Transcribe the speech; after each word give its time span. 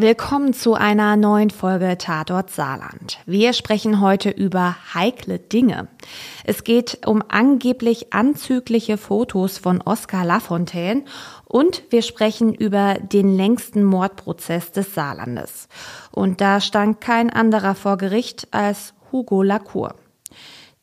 Willkommen 0.00 0.52
zu 0.52 0.74
einer 0.74 1.16
neuen 1.16 1.50
Folge 1.50 1.98
Tatort 1.98 2.50
Saarland. 2.50 3.18
Wir 3.26 3.52
sprechen 3.52 4.00
heute 4.00 4.30
über 4.30 4.76
heikle 4.94 5.40
Dinge. 5.40 5.88
Es 6.44 6.62
geht 6.62 7.04
um 7.04 7.20
angeblich 7.26 8.12
anzügliche 8.12 8.96
Fotos 8.96 9.58
von 9.58 9.80
Oskar 9.80 10.24
Lafontaine 10.24 11.02
und 11.46 11.82
wir 11.90 12.02
sprechen 12.02 12.54
über 12.54 12.94
den 12.94 13.36
längsten 13.36 13.82
Mordprozess 13.82 14.70
des 14.70 14.94
Saarlandes. 14.94 15.66
Und 16.12 16.40
da 16.40 16.60
stand 16.60 17.00
kein 17.00 17.28
anderer 17.28 17.74
vor 17.74 17.96
Gericht 17.96 18.46
als 18.52 18.94
Hugo 19.10 19.42
Lacour, 19.42 19.96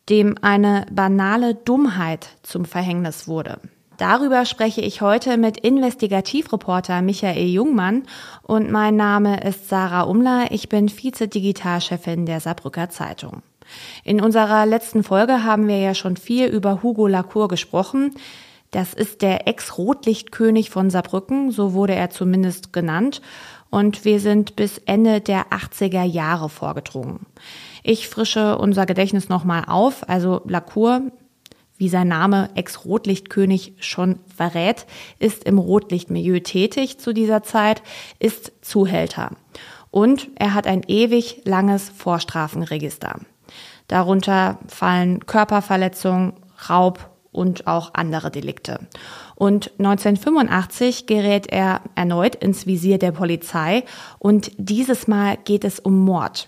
dem 0.09 0.35
eine 0.41 0.87
banale 0.91 1.55
Dummheit 1.55 2.27
zum 2.43 2.65
Verhängnis 2.65 3.29
wurde. 3.29 3.61
Darüber 3.97 4.45
spreche 4.45 4.81
ich 4.81 4.99
heute 4.99 5.37
mit 5.37 5.57
Investigativreporter 5.57 7.01
Michael 7.01 7.47
Jungmann 7.47 8.03
und 8.43 8.69
mein 8.69 8.97
Name 8.97 9.41
ist 9.41 9.69
Sarah 9.69 10.01
Umler. 10.01 10.47
Ich 10.51 10.67
bin 10.67 10.89
Vize-Digitalchefin 10.89 12.25
der 12.25 12.41
Saarbrücker 12.41 12.89
Zeitung. 12.89 13.41
In 14.03 14.19
unserer 14.21 14.65
letzten 14.65 15.03
Folge 15.03 15.45
haben 15.45 15.69
wir 15.69 15.79
ja 15.79 15.93
schon 15.93 16.17
viel 16.17 16.47
über 16.47 16.83
Hugo 16.83 17.07
Lacour 17.07 17.47
gesprochen. 17.47 18.13
Das 18.71 18.93
ist 18.93 19.21
der 19.21 19.47
Ex-Rotlichtkönig 19.47 20.69
von 20.69 20.89
Saarbrücken, 20.89 21.51
so 21.51 21.71
wurde 21.71 21.95
er 21.95 22.09
zumindest 22.09 22.73
genannt. 22.73 23.21
Und 23.69 24.03
wir 24.03 24.19
sind 24.19 24.57
bis 24.57 24.77
Ende 24.79 25.21
der 25.21 25.47
80er 25.51 26.03
Jahre 26.03 26.49
vorgedrungen. 26.49 27.25
Ich 27.81 28.09
frische 28.09 28.57
unser 28.57 28.85
Gedächtnis 28.85 29.29
nochmal 29.29 29.63
auf. 29.67 30.09
Also 30.09 30.41
Lacour 30.45 31.11
wie 31.77 31.89
sein 31.89 32.07
Name 32.07 32.49
Ex-Rotlichtkönig 32.55 33.73
schon 33.79 34.19
verrät, 34.35 34.85
ist 35.19 35.43
im 35.43 35.57
Rotlichtmilieu 35.57 36.39
tätig 36.39 36.99
zu 36.99 37.13
dieser 37.13 37.43
Zeit, 37.43 37.83
ist 38.19 38.53
Zuhälter. 38.61 39.31
Und 39.91 40.29
er 40.35 40.53
hat 40.53 40.67
ein 40.67 40.83
ewig 40.87 41.41
langes 41.45 41.89
Vorstrafenregister. 41.89 43.19
Darunter 43.87 44.59
fallen 44.67 45.25
Körperverletzung, 45.25 46.33
Raub 46.69 47.09
und 47.31 47.67
auch 47.67 47.93
andere 47.93 48.31
Delikte. 48.31 48.79
Und 49.35 49.71
1985 49.77 51.05
gerät 51.05 51.47
er 51.47 51.81
erneut 51.95 52.35
ins 52.35 52.65
Visier 52.65 52.97
der 52.97 53.11
Polizei 53.11 53.83
und 54.17 54.51
dieses 54.57 55.07
Mal 55.07 55.37
geht 55.43 55.65
es 55.65 55.79
um 55.79 55.99
Mord. 55.99 56.47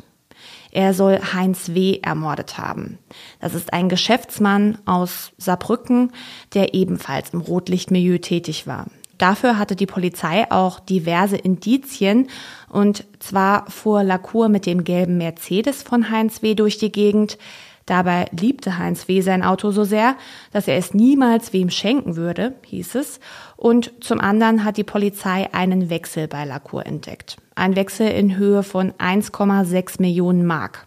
Er 0.77 0.93
soll 0.93 1.19
Heinz 1.33 1.69
W. 1.69 2.01
ermordet 2.03 2.59
haben. 2.59 2.99
Das 3.39 3.55
ist 3.55 3.73
ein 3.73 3.89
Geschäftsmann 3.89 4.77
aus 4.85 5.31
Saarbrücken, 5.39 6.11
der 6.53 6.75
ebenfalls 6.75 7.31
im 7.31 7.41
Rotlichtmilieu 7.41 8.19
tätig 8.19 8.67
war. 8.67 8.85
Dafür 9.17 9.57
hatte 9.57 9.75
die 9.75 9.87
Polizei 9.87 10.45
auch 10.51 10.79
diverse 10.79 11.35
Indizien 11.35 12.27
und 12.69 13.05
zwar 13.17 13.67
fuhr 13.71 14.03
Lacour 14.03 14.49
mit 14.49 14.67
dem 14.67 14.83
gelben 14.83 15.17
Mercedes 15.17 15.81
von 15.81 16.11
Heinz 16.11 16.43
W. 16.43 16.53
durch 16.53 16.77
die 16.77 16.91
Gegend. 16.91 17.39
Dabei 17.87 18.25
liebte 18.37 18.77
Heinz 18.77 19.07
W. 19.07 19.21
sein 19.21 19.43
Auto 19.43 19.71
so 19.71 19.85
sehr, 19.85 20.17
dass 20.51 20.67
er 20.67 20.75
es 20.75 20.93
niemals 20.93 21.53
wem 21.53 21.69
schenken 21.69 22.17
würde, 22.17 22.53
hieß 22.65 22.95
es. 22.95 23.19
Und 23.55 23.91
zum 24.01 24.19
anderen 24.19 24.65
hat 24.65 24.75
die 24.75 24.83
Polizei 24.83 25.51
einen 25.53 25.89
Wechsel 25.89 26.27
bei 26.27 26.43
Lacour 26.43 26.85
entdeckt. 26.85 27.37
Ein 27.55 27.77
Wechsel 27.77 28.09
in 28.09 28.37
Höhe 28.37 28.61
von 28.61 28.91
1,6 28.91 30.01
Millionen 30.01 30.45
Mark, 30.45 30.85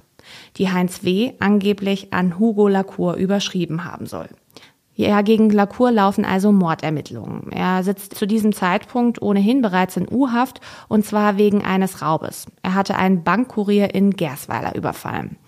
die 0.58 0.70
Heinz 0.70 1.02
W. 1.02 1.32
angeblich 1.40 2.12
an 2.12 2.38
Hugo 2.38 2.68
Lacour 2.68 3.14
überschrieben 3.14 3.84
haben 3.84 4.04
soll. 4.04 4.28
Ja, 4.94 5.22
gegen 5.22 5.48
Lacour 5.48 5.92
laufen 5.92 6.26
also 6.26 6.52
Mordermittlungen. 6.52 7.50
Er 7.52 7.82
sitzt 7.82 8.14
zu 8.14 8.26
diesem 8.26 8.52
Zeitpunkt 8.52 9.22
ohnehin 9.22 9.62
bereits 9.62 9.96
in 9.96 10.06
U-Haft 10.06 10.60
und 10.88 11.06
zwar 11.06 11.38
wegen 11.38 11.64
eines 11.64 12.02
Raubes. 12.02 12.44
Er 12.62 12.74
hatte 12.74 12.96
einen 12.96 13.24
Bankkurier 13.24 13.94
in 13.94 14.10
Gersweiler 14.10 14.74
überfallen. 14.74 15.39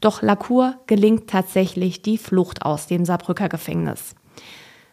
Doch 0.00 0.22
Lacour 0.22 0.76
gelingt 0.86 1.28
tatsächlich 1.28 2.02
die 2.02 2.18
Flucht 2.18 2.62
aus 2.62 2.86
dem 2.86 3.04
Saarbrücker 3.04 3.48
Gefängnis. 3.48 4.14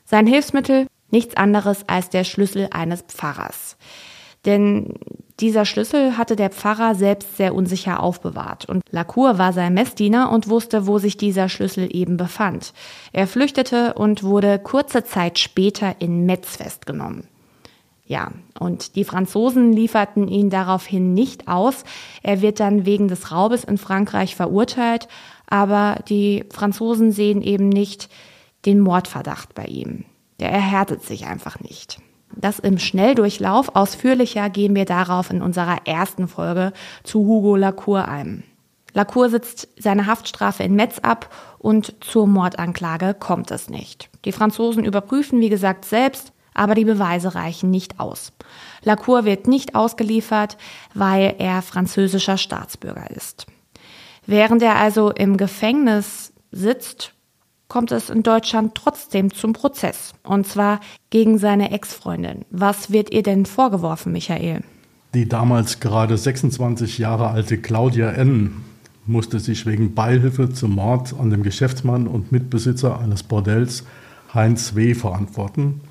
Sein 0.06 0.28
Hilfsmittel 0.28 0.88
nichts 1.12 1.38
anderes 1.38 1.88
als 1.88 2.10
der 2.10 2.24
Schlüssel 2.24 2.68
eines 2.72 3.02
Pfarrers. 3.04 3.78
Denn 4.46 4.96
dieser 5.40 5.66
Schlüssel 5.66 6.18
hatte 6.18 6.36
der 6.36 6.50
Pfarrer 6.50 6.96
selbst 6.96 7.38
sehr 7.38 7.56
unsicher 7.56 8.02
aufbewahrt 8.02 8.66
und 8.66 8.84
Lacour 8.92 9.38
war 9.38 9.54
sein 9.54 9.74
Messdiener 9.74 10.32
und 10.32 10.50
wusste, 10.50 10.86
wo 10.86 11.00
sich 11.00 11.18
dieser 11.18 11.50
Schlüssel 11.50 11.90
eben 11.96 12.18
befand. 12.18 12.74
Er 13.14 13.28
flüchtete 13.28 13.94
und 13.94 14.24
wurde 14.24 14.60
kurze 14.60 15.04
Zeit 15.04 15.40
später 15.40 15.96
in 16.00 16.26
Metz 16.26 16.58
festgenommen. 16.58 17.28
Ja, 18.06 18.32
und 18.60 18.96
die 18.96 19.06
Franzosen 19.06 19.72
lieferten 19.72 20.28
ihn 20.28 20.50
daraufhin 20.50 21.14
nicht 21.14 21.48
aus. 21.48 21.86
Er 22.22 22.42
wird 22.42 22.60
dann 22.60 22.86
wegen 22.86 23.08
des 23.08 23.32
Raubes 23.32 23.64
in 23.64 23.78
Frankreich 23.78 24.36
verurteilt, 24.36 25.08
aber 25.48 26.00
die 26.10 26.44
Franzosen 26.52 27.12
sehen 27.12 27.42
eben 27.42 27.70
nicht 27.70 28.10
den 28.66 28.80
Mordverdacht 28.80 29.56
bei 29.56 29.66
ihm. 29.66 30.06
Der 30.40 30.52
erhärtet 30.52 31.04
sich 31.04 31.26
einfach 31.26 31.60
nicht. 31.62 32.00
Das 32.36 32.60
im 32.60 32.80
Schnelldurchlauf. 32.80 33.76
Ausführlicher 33.76 34.50
gehen 34.50 34.76
wir 34.76 34.86
darauf 34.86 35.30
in 35.30 35.42
unserer 35.42 35.86
ersten 35.86 36.28
Folge 36.28 36.74
zu 37.04 37.20
Hugo 37.20 37.56
Lacour 37.56 38.08
ein. 38.08 38.44
Lacour 38.94 39.30
sitzt 39.30 39.68
seine 39.78 40.06
Haftstrafe 40.06 40.64
in 40.64 40.76
Metz 40.76 41.00
ab 41.00 41.34
und 41.58 41.96
zur 42.04 42.28
Mordanklage 42.28 43.14
kommt 43.14 43.50
es 43.52 43.70
nicht. 43.70 44.10
Die 44.26 44.32
Franzosen 44.32 44.86
überprüfen, 44.86 45.40
wie 45.40 45.50
gesagt, 45.50 45.86
selbst, 45.86 46.32
aber 46.54 46.76
die 46.76 46.86
Beweise 46.86 47.36
reichen 47.36 47.70
nicht 47.70 48.00
aus. 48.00 48.32
Lacour 48.84 49.26
wird 49.26 49.48
nicht 49.48 49.76
ausgeliefert, 49.76 50.58
weil 50.94 51.36
er 51.40 51.62
französischer 51.62 52.38
Staatsbürger 52.38 53.10
ist. 53.12 53.46
Während 54.26 54.62
er 54.62 54.78
also 54.78 55.12
im 55.12 55.38
Gefängnis 55.38 56.34
sitzt, 56.52 57.14
kommt 57.68 57.92
es 57.92 58.10
in 58.10 58.24
Deutschland 58.24 58.76
trotzdem 58.76 59.34
zum 59.34 59.54
Prozess. 59.54 60.14
Und 60.24 60.46
zwar 60.46 60.80
gegen 61.10 61.40
seine 61.40 61.72
Ex-Freundin. 61.72 62.46
Was 62.52 62.92
wird 62.92 63.12
ihr 63.12 63.24
denn 63.24 63.46
vorgeworfen, 63.46 64.12
Michael? 64.12 64.62
Die 65.14 65.28
damals 65.28 65.80
gerade 65.80 66.18
26 66.18 66.98
Jahre 66.98 67.30
alte 67.30 67.58
Claudia 67.58 68.12
N. 68.12 68.64
musste 69.06 69.40
sich 69.40 69.66
wegen 69.66 69.94
Beihilfe 69.94 70.52
zum 70.52 70.76
Mord 70.76 71.14
an 71.20 71.30
dem 71.30 71.44
Geschäftsmann 71.44 72.08
und 72.08 72.32
Mitbesitzer 72.32 73.00
eines 73.00 73.24
Bordells 73.24 73.84
Heinz 74.34 74.76
W. 74.76 74.96
verantworten 74.96 75.82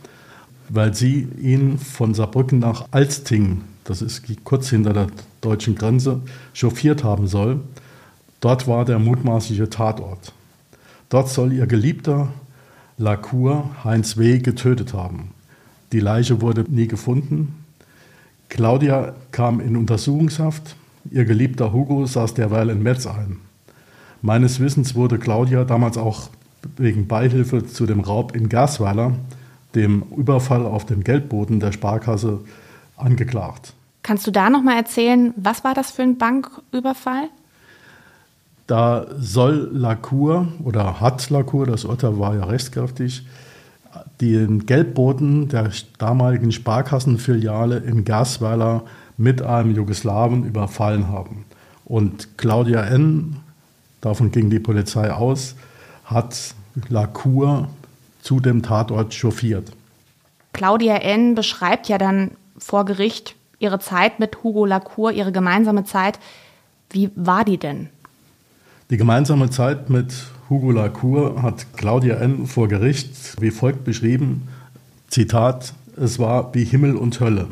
weil 0.75 0.94
sie 0.94 1.28
ihn 1.38 1.77
von 1.77 2.15
Saarbrücken 2.15 2.59
nach 2.59 2.87
Alsting, 2.93 3.60
das 3.84 4.00
ist 4.00 4.22
kurz 4.43 4.71
hinter 4.71 4.94
der 4.94 5.09
deutschen 5.43 5.75
Grenze, 5.75 6.22
chauffiert 6.55 7.05
haben 7.05 7.27
soll. 7.27 7.60
Dort 8.41 8.66
war 8.66 8.87
der 8.87 8.99
mutmaßliche 8.99 9.69
Tatort. 9.69 10.32
Dort 11.11 11.28
soll 11.28 11.53
ihr 11.53 11.66
Geliebter 11.66 12.32
Lacour 12.97 13.69
Heinz 13.84 14.16
W. 14.16 14.38
getötet 14.38 14.94
haben. 14.94 15.32
Die 15.93 16.00
Leiche 16.00 16.41
wurde 16.41 16.65
nie 16.66 16.87
gefunden. 16.87 17.55
Claudia 18.49 19.15
kam 19.31 19.61
in 19.61 19.77
Untersuchungshaft. 19.77 20.77
Ihr 21.11 21.27
Geliebter 21.27 21.75
Hugo 21.75 22.06
saß 22.06 22.32
derweil 22.32 22.71
in 22.71 22.82
Metz 22.82 23.06
ein. 23.06 23.38
Meines 24.22 24.59
Wissens 24.59 24.94
wurde 24.94 25.19
Claudia 25.19 25.65
damals 25.65 25.99
auch 25.99 26.31
wegen 26.78 27.09
Beihilfe 27.09 27.66
zu 27.66 27.84
dem 27.84 28.00
Raub 28.00 28.34
in 28.34 28.49
Gasweiler 28.49 29.12
dem 29.75 30.03
Überfall 30.16 30.66
auf 30.66 30.87
den 30.87 31.05
Geldboden 31.05 31.60
der 31.60 31.72
Sparkasse 31.72 32.41
angeklagt. 32.97 33.72
Kannst 34.03 34.27
du 34.27 34.31
da 34.31 34.50
noch 34.50 34.62
mal 34.62 34.77
erzählen, 34.77 35.33
was 35.37 35.65
war 35.65 35.75
das 35.75 35.91
für 35.91 36.03
ein 36.03 36.19
Banküberfall? 36.19 37.28
Da 38.66 39.06
soll 39.19 39.71
Lacour 39.72 40.49
oder 40.65 41.00
hat 41.00 41.28
Lacour, 41.31 41.66
das 41.66 41.84
Urteil 41.84 42.19
war 42.19 42.34
ja 42.34 42.44
rechtskräftig, 42.44 43.26
den 44.20 44.67
Geldboden 44.67 45.49
der 45.49 45.70
damaligen 45.99 46.52
Sparkassenfiliale 46.52 47.79
in 47.79 48.05
Gasweiler 48.05 48.85
mit 49.17 49.43
einem 49.43 49.75
Jugoslawen 49.75 50.44
überfallen 50.44 51.08
haben. 51.08 51.44
Und 51.85 52.38
Claudia 52.38 52.82
N., 52.85 53.37
davon 54.00 54.31
ging 54.31 54.49
die 54.49 54.61
Polizei 54.61 55.12
aus, 55.12 55.55
hat 56.05 56.55
Lacour 56.88 57.69
zu 58.23 58.41
dem 58.41 58.63
Tatort 58.63 59.13
chauffiert. 59.13 59.71
Claudia 60.55 60.97
N. 60.97 61.35
beschreibt 61.35 61.89
ja 61.89 61.99
dann 61.99 62.31
vor 62.57 62.85
Gericht 62.87 63.35
ihre 63.59 63.79
Zeit 63.79 64.19
mit 64.19 64.43
Hugo 64.43 64.65
Lacour, 64.65 65.13
ihre 65.13 65.33
gemeinsame 65.33 65.85
Zeit. 65.85 66.19
Wie 66.91 67.11
war 67.15 67.45
die 67.45 67.59
denn? 67.59 67.91
Die 68.91 68.97
gemeinsame 68.97 69.51
Zeit 69.51 69.91
mit 69.91 70.13
Hugo 70.49 70.71
Lacour 70.71 71.43
hat 71.43 71.67
Claudia 71.77 72.17
N. 72.17 72.47
vor 72.47 72.69
Gericht 72.69 73.41
wie 73.41 73.51
folgt 73.51 73.85
beschrieben: 73.85 74.49
Zitat, 75.09 75.75
es 75.97 76.19
war 76.19 76.55
wie 76.55 76.65
Himmel 76.65 76.97
und 76.97 77.21
Hölle. 77.21 77.49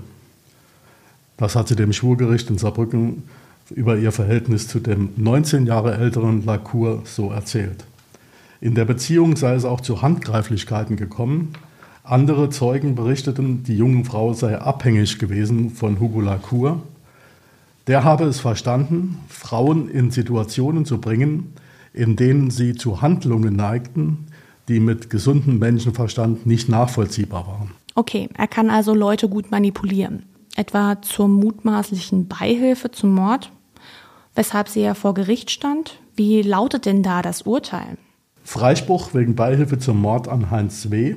Das 1.37 1.57
hat 1.57 1.69
sie 1.69 1.77
dem 1.77 1.93
Schwurgericht 1.93 2.51
in 2.51 2.59
Saarbrücken 2.59 3.23
über 3.71 3.97
ihr 3.97 4.13
Verhältnis 4.13 4.69
zu 4.69 4.81
dem 4.81 5.11
19 5.17 5.65
Jahre 5.67 5.97
älteren 5.97 6.45
Lacour 6.45 7.03
so 7.05 7.31
erzählt. 7.31 7.85
In 8.61 8.75
der 8.75 8.85
Beziehung 8.85 9.37
sei 9.37 9.55
es 9.55 9.65
auch 9.65 9.81
zu 9.81 10.03
Handgreiflichkeiten 10.03 10.97
gekommen. 10.97 11.53
Andere 12.05 12.51
Zeugen 12.51 12.95
berichteten, 12.95 13.63
die 13.63 13.77
junge 13.77 14.05
Frau 14.05 14.35
sei 14.35 14.59
abhängig 14.59 15.19
gewesen 15.19 15.71
von 15.71 15.99
Hugo 15.99 16.21
Lacour. 16.21 16.83
Der 17.87 18.05
habe 18.05 18.25
es 18.25 18.39
verstanden, 18.39 19.19
Frauen 19.29 19.89
in 19.89 20.11
Situationen 20.11 20.85
zu 20.85 21.01
bringen, 21.01 21.55
in 21.95 22.17
denen 22.17 22.51
sie 22.51 22.75
zu 22.75 23.01
Handlungen 23.01 23.57
neigten, 23.57 24.27
die 24.69 24.79
mit 24.79 25.09
gesundem 25.09 25.59
Menschenverstand 25.59 26.47
nicht 26.47 26.69
nachvollziehbar 26.69 27.47
waren. 27.47 27.71
Okay, 27.95 28.29
er 28.35 28.47
kann 28.47 28.69
also 28.69 28.95
Leute 28.95 29.29
gut 29.29 29.51
manipulieren. 29.51 30.25
Etwa 30.55 31.01
zur 31.01 31.29
mutmaßlichen 31.29 32.29
Beihilfe 32.29 32.91
zum 32.91 33.15
Mord, 33.15 33.51
weshalb 34.35 34.69
sie 34.69 34.83
ja 34.83 34.95
vor 34.95 35.15
Gericht 35.15 35.51
stand. 35.51 35.99
Wie 36.15 36.43
lautet 36.43 36.85
denn 36.85 37.03
da 37.03 37.23
das 37.23 37.43
Urteil? 37.43 37.97
Freispruch 38.45 39.15
wegen 39.15 39.35
Beihilfe 39.35 39.79
zum 39.79 40.01
Mord 40.01 40.29
an 40.29 40.51
Heinz 40.51 40.91
W. 40.91 41.17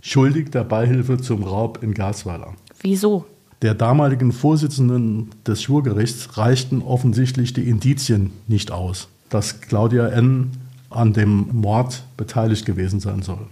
Schuldig 0.00 0.50
der 0.50 0.64
Beihilfe 0.64 1.18
zum 1.18 1.42
Raub 1.42 1.82
in 1.82 1.94
Gasweiler. 1.94 2.54
Wieso? 2.80 3.24
Der 3.62 3.74
damaligen 3.74 4.32
Vorsitzenden 4.32 5.30
des 5.46 5.62
Schwurgerichts 5.62 6.38
reichten 6.38 6.80
offensichtlich 6.82 7.52
die 7.52 7.68
Indizien 7.68 8.30
nicht 8.46 8.70
aus, 8.70 9.08
dass 9.30 9.60
Claudia 9.60 10.08
N. 10.08 10.52
an 10.90 11.12
dem 11.12 11.48
Mord 11.52 12.04
beteiligt 12.16 12.66
gewesen 12.66 13.00
sein 13.00 13.22
soll. 13.22 13.46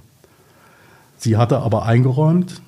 Sie 1.19 1.37
hatte 1.37 1.59
aber 1.59 1.85
eingeräumt, 1.85 2.61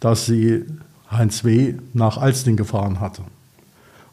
dass 0.00 0.26
sie 0.26 0.64
Heinz 1.10 1.44
W. 1.44 1.74
nach 1.94 2.18
Alsting 2.18 2.56
gefahren 2.56 3.00
hatte 3.00 3.22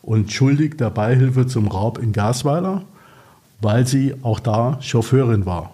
und 0.02 0.32
schuldig 0.32 0.78
der 0.78 0.90
Beihilfe 0.90 1.48
zum 1.48 1.68
Raub 1.68 1.98
in 1.98 2.14
Gasweiler, 2.14 2.84
weil 3.62 3.88
sie 3.88 4.16
auch 4.24 4.40
da 4.40 4.78
Chauffeurin 4.82 5.46
war 5.46 5.74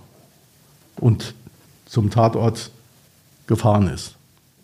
und 0.97 1.33
zum 1.85 2.09
Tatort 2.09 2.71
gefahren 3.47 3.87
ist. 3.87 4.15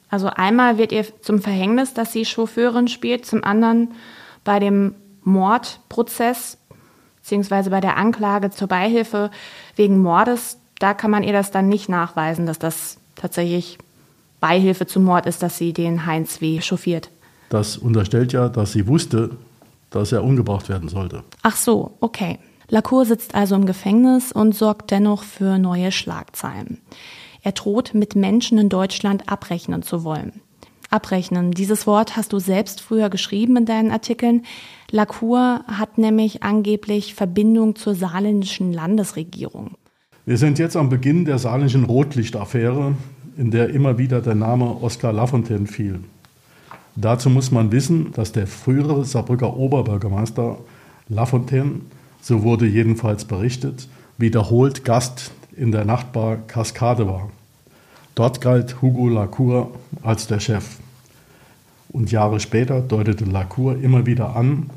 Also 0.09 0.27
einmal 0.27 0.77
wird 0.77 0.91
ihr 0.91 1.05
zum 1.21 1.41
Verhängnis, 1.41 1.93
dass 1.93 2.13
sie 2.13 2.25
Chauffeurin 2.25 2.87
spielt, 2.87 3.25
zum 3.25 3.43
anderen 3.43 3.89
bei 4.43 4.59
dem 4.59 4.93
Mordprozess 5.23 6.57
beziehungsweise 7.25 7.71
bei 7.71 7.81
der 7.81 7.97
Anklage 7.97 8.51
zur 8.51 8.67
Beihilfe 8.67 9.31
wegen 9.75 9.99
Mordes, 9.99 10.59
da 10.77 10.93
kann 10.93 11.09
man 11.09 11.23
ihr 11.23 11.33
das 11.33 11.49
dann 11.49 11.67
nicht 11.67 11.89
nachweisen, 11.89 12.45
dass 12.45 12.59
das 12.59 12.97
tatsächlich 13.15 13.79
Beihilfe 14.39 14.85
zum 14.85 15.05
Mord 15.05 15.25
ist, 15.25 15.41
dass 15.41 15.57
sie 15.57 15.73
den 15.73 16.05
Heinz 16.05 16.39
W. 16.39 16.61
chauffiert. 16.61 17.09
Das 17.49 17.77
unterstellt 17.77 18.31
ja, 18.31 18.47
dass 18.47 18.73
sie 18.73 18.85
wusste, 18.85 19.31
dass 19.89 20.11
er 20.11 20.23
umgebracht 20.23 20.69
werden 20.69 20.87
sollte. 20.87 21.23
Ach 21.41 21.55
so, 21.55 21.97
okay. 21.99 22.37
Lacour 22.69 23.05
sitzt 23.05 23.35
also 23.35 23.55
im 23.55 23.65
Gefängnis 23.65 24.31
und 24.31 24.55
sorgt 24.55 24.91
dennoch 24.91 25.23
für 25.23 25.57
neue 25.57 25.91
Schlagzeilen. 25.91 26.79
Er 27.41 27.51
droht, 27.51 27.93
mit 27.93 28.15
Menschen 28.15 28.57
in 28.57 28.69
Deutschland 28.69 29.29
abrechnen 29.29 29.83
zu 29.83 30.03
wollen. 30.03 30.41
Abrechnen, 30.89 31.51
dieses 31.51 31.87
Wort 31.87 32.15
hast 32.15 32.33
du 32.33 32.39
selbst 32.39 32.81
früher 32.81 33.09
geschrieben 33.09 33.57
in 33.57 33.65
deinen 33.65 33.91
Artikeln. 33.91 34.43
Lacour 34.91 35.61
hat 35.67 35.97
nämlich 35.97 36.43
angeblich 36.43 37.15
Verbindung 37.15 37.75
zur 37.75 37.95
saarländischen 37.95 38.71
Landesregierung. 38.71 39.71
Wir 40.25 40.37
sind 40.37 40.57
jetzt 40.57 40.75
am 40.75 40.89
Beginn 40.89 41.25
der 41.25 41.37
saarländischen 41.37 41.83
Rotlichtaffäre, 41.83 42.95
in 43.37 43.51
der 43.51 43.69
immer 43.69 43.97
wieder 43.97 44.21
der 44.21 44.35
Name 44.35 44.81
Oskar 44.81 45.13
Lafontaine 45.13 45.67
fiel. 45.67 45.99
Dazu 46.95 47.29
muss 47.29 47.51
man 47.51 47.71
wissen, 47.71 48.11
dass 48.13 48.31
der 48.31 48.47
frühere 48.47 49.03
Saarbrücker 49.03 49.55
Oberbürgermeister 49.55 50.57
Lafontaine, 51.09 51.81
so 52.25 52.41
wurde 52.41 52.65
jedenfalls 52.65 53.23
berichtet, 53.25 53.87
wiederholt 54.17 54.83
Gast 54.83 55.29
in 55.55 55.71
der 55.71 55.85
Nachtbar 55.85 56.37
Kaskade 56.47 57.05
war. 57.05 57.29
Dort 58.15 58.41
galt 58.41 58.81
Hugo 58.81 59.09
Lacour 59.09 59.69
als 60.01 60.25
der 60.25 60.39
Chef. 60.39 60.77
Und 61.89 62.11
Jahre 62.11 62.39
später 62.39 62.81
deutete 62.81 63.25
Lacour 63.25 63.77
immer 63.77 64.07
wieder 64.07 64.35
an, 64.35 64.71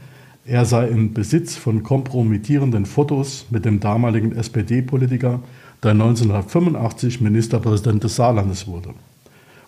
er 0.45 0.67
sei 0.67 0.89
im 0.89 1.15
Besitz 1.15 1.57
von 1.57 1.83
kompromittierenden 1.83 2.85
Fotos 2.85 3.47
mit 3.49 3.65
dem 3.65 3.81
damaligen 3.81 4.37
SPD-Politiker, 4.37 5.41
der 5.83 5.93
1985 5.93 7.23
Ministerpräsident 7.23 8.05
des 8.05 8.17
Saarlandes 8.17 8.67
wurde. 8.67 8.91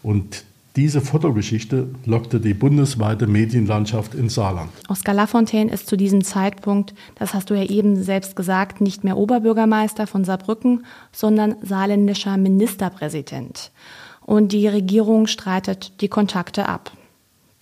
Und 0.03 0.44
diese 0.76 1.00
Fotogeschichte 1.00 1.88
lockte 2.06 2.38
die 2.40 2.55
bundesweite 2.55 3.26
Medienlandschaft 3.26 4.14
ins 4.14 4.34
Saarland. 4.34 4.70
Oskar 4.88 5.14
Lafontaine 5.14 5.70
ist 5.70 5.88
zu 5.88 5.96
diesem 5.96 6.22
Zeitpunkt, 6.22 6.94
das 7.17 7.34
hast 7.34 7.50
du 7.50 7.55
ja 7.55 7.64
eben 7.64 8.02
selbst 8.02 8.37
gesagt, 8.37 8.81
nicht 8.81 9.02
mehr 9.02 9.17
Oberbürgermeister 9.17 10.06
von 10.06 10.25
Saarbrücken, 10.25 10.87
sondern 11.12 11.56
saarländischer 11.62 12.37
Ministerpräsident. 12.37 13.72
Und 14.20 14.52
die 14.52 14.69
Regierung 14.69 15.26
streitet 15.26 16.00
die 16.00 16.08
Kontakte 16.08 16.69
ab. 16.69 16.93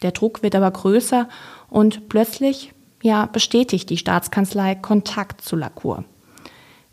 Der 0.02 0.12
Druck 0.12 0.42
wird 0.42 0.54
aber 0.54 0.70
größer 0.70 1.28
und 1.70 2.08
plötzlich 2.08 2.72
ja, 3.02 3.26
bestätigt 3.26 3.88
die 3.90 3.96
Staatskanzlei 3.96 4.74
Kontakt 4.74 5.40
zu 5.40 5.56
Lacour. 5.56 6.04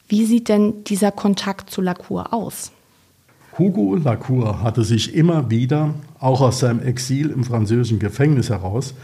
Wie 0.08 0.26
sieht 0.26 0.50
denn 0.50 0.84
dieser 0.84 1.12
Kontakt 1.12 1.70
zu 1.70 1.82
Lacour 1.82 2.32
aus? 2.32 2.72
Hugo 3.58 3.96
Lacour 3.96 4.62
hatte 4.64 4.84
sich 4.84 5.16
immer 5.16 5.50
wieder, 5.50 5.94
auch 6.20 6.42
aus 6.42 6.60
seinem 6.60 6.82
Exil 6.82 7.30
im 7.30 7.46
französischen 7.46 8.00
Gefängnis 8.00 8.50
heraus, 8.50 8.96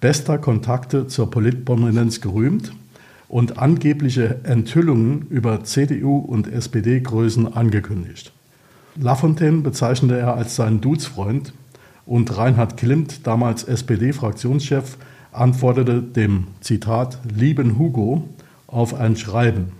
bester 0.00 0.38
Kontakte 0.38 1.08
zur 1.08 1.28
Politprominenz 1.28 2.20
gerühmt 2.20 2.72
und 3.28 3.58
angebliche 3.58 4.44
Enthüllungen 4.44 5.26
über 5.28 5.64
CDU 5.64 6.18
und 6.18 6.46
SPD-Größen 6.46 7.52
angekündigt. 7.52 8.32
Lafontaine 8.94 9.62
bezeichnete 9.62 10.16
er 10.16 10.34
als 10.36 10.54
seinen 10.54 10.80
Dudesfreund 10.80 11.52
und 12.06 12.36
Reinhard 12.36 12.76
Klimt, 12.76 13.26
damals 13.26 13.64
SPD-Fraktionschef, 13.64 14.98
antwortete 15.32 16.00
dem 16.00 16.46
Zitat 16.60 17.18
lieben 17.34 17.76
Hugo 17.76 18.28
auf 18.68 18.94
ein 18.94 19.16
Schreiben. 19.16 19.72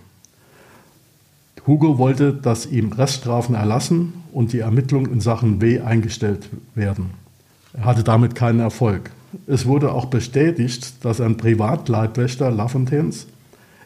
Hugo 1.67 1.97
wollte, 1.97 2.33
dass 2.33 2.65
ihm 2.65 2.93
Reststrafen 2.93 3.53
erlassen 3.53 4.13
und 4.31 4.53
die 4.53 4.59
Ermittlungen 4.59 5.11
in 5.11 5.19
Sachen 5.19 5.61
W 5.61 5.81
eingestellt 5.81 6.49
werden. 6.75 7.09
Er 7.73 7.83
hatte 7.83 8.03
damit 8.03 8.35
keinen 8.35 8.61
Erfolg. 8.61 9.11
Es 9.45 9.65
wurde 9.65 9.91
auch 9.91 10.05
bestätigt, 10.05 11.03
dass 11.03 11.19
ein 11.19 11.35
Privatleibwächter 11.35 12.49
Lafontaines 12.49 13.27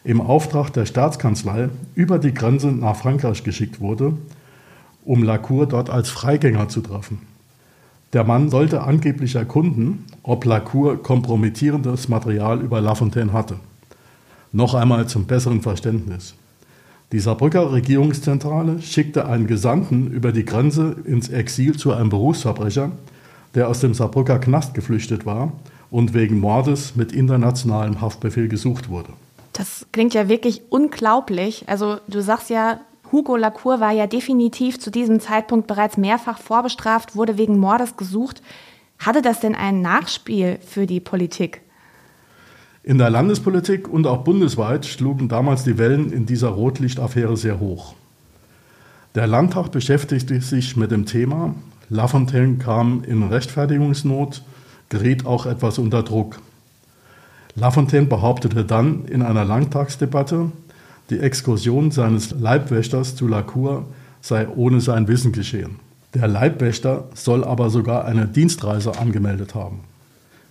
im 0.04 0.20
Auftrag 0.20 0.70
der 0.70 0.86
Staatskanzlei 0.86 1.68
über 1.96 2.18
die 2.20 2.32
Grenze 2.32 2.68
nach 2.68 2.96
Frankreich 2.96 3.42
geschickt 3.42 3.80
wurde, 3.80 4.14
um 5.04 5.24
Lacour 5.24 5.66
dort 5.66 5.90
als 5.90 6.08
Freigänger 6.08 6.68
zu 6.68 6.80
treffen. 6.80 7.18
Der 8.12 8.24
Mann 8.24 8.50
sollte 8.50 8.82
angeblich 8.82 9.34
erkunden, 9.34 10.04
ob 10.22 10.44
Lacour 10.44 11.02
kompromittierendes 11.02 12.08
Material 12.08 12.60
über 12.60 12.80
Lafontaine 12.80 13.32
hatte. 13.32 13.56
Noch 14.52 14.74
einmal 14.74 15.08
zum 15.08 15.24
besseren 15.24 15.62
Verständnis. 15.62 16.34
Die 17.12 17.20
Saarbrücker 17.20 17.72
Regierungszentrale 17.72 18.80
schickte 18.80 19.26
einen 19.26 19.46
Gesandten 19.46 20.10
über 20.10 20.32
die 20.32 20.46
Grenze 20.46 20.96
ins 21.04 21.28
Exil 21.28 21.76
zu 21.76 21.92
einem 21.92 22.08
Berufsverbrecher, 22.08 22.90
der 23.54 23.68
aus 23.68 23.80
dem 23.80 23.92
Saarbrücker 23.92 24.38
Knast 24.38 24.72
geflüchtet 24.72 25.26
war 25.26 25.52
und 25.90 26.14
wegen 26.14 26.40
Mordes 26.40 26.96
mit 26.96 27.12
internationalem 27.12 28.00
Haftbefehl 28.00 28.48
gesucht 28.48 28.88
wurde. 28.88 29.12
Das 29.52 29.86
klingt 29.92 30.14
ja 30.14 30.30
wirklich 30.30 30.62
unglaublich. 30.70 31.64
Also 31.68 31.98
du 32.08 32.22
sagst 32.22 32.48
ja, 32.48 32.80
Hugo 33.12 33.36
Lacour 33.36 33.78
war 33.78 33.92
ja 33.92 34.06
definitiv 34.06 34.80
zu 34.80 34.90
diesem 34.90 35.20
Zeitpunkt 35.20 35.66
bereits 35.66 35.98
mehrfach 35.98 36.38
vorbestraft, 36.38 37.14
wurde 37.14 37.36
wegen 37.36 37.58
Mordes 37.58 37.98
gesucht. 37.98 38.40
Hatte 38.98 39.20
das 39.20 39.40
denn 39.40 39.54
ein 39.54 39.82
Nachspiel 39.82 40.58
für 40.66 40.86
die 40.86 41.00
Politik? 41.00 41.60
In 42.84 42.98
der 42.98 43.10
Landespolitik 43.10 43.88
und 43.88 44.08
auch 44.08 44.24
bundesweit 44.24 44.86
schlugen 44.86 45.28
damals 45.28 45.62
die 45.62 45.78
Wellen 45.78 46.12
in 46.12 46.26
dieser 46.26 46.48
Rotlichtaffäre 46.48 47.36
sehr 47.36 47.60
hoch. 47.60 47.94
Der 49.14 49.28
Landtag 49.28 49.70
beschäftigte 49.70 50.40
sich 50.40 50.76
mit 50.76 50.90
dem 50.90 51.06
Thema. 51.06 51.54
Lafontaine 51.90 52.56
kam 52.56 53.04
in 53.04 53.22
Rechtfertigungsnot, 53.22 54.42
geriet 54.88 55.26
auch 55.26 55.46
etwas 55.46 55.78
unter 55.78 56.02
Druck. 56.02 56.40
Lafontaine 57.54 58.06
behauptete 58.06 58.64
dann 58.64 59.04
in 59.04 59.22
einer 59.22 59.44
Landtagsdebatte, 59.44 60.50
die 61.08 61.20
Exkursion 61.20 61.92
seines 61.92 62.32
Leibwächters 62.32 63.14
zu 63.14 63.28
Lacour 63.28 63.84
sei 64.22 64.48
ohne 64.48 64.80
sein 64.80 65.06
Wissen 65.06 65.30
geschehen. 65.30 65.78
Der 66.14 66.26
Leibwächter 66.26 67.04
soll 67.14 67.44
aber 67.44 67.70
sogar 67.70 68.06
eine 68.06 68.26
Dienstreise 68.26 68.98
angemeldet 68.98 69.54
haben. 69.54 69.80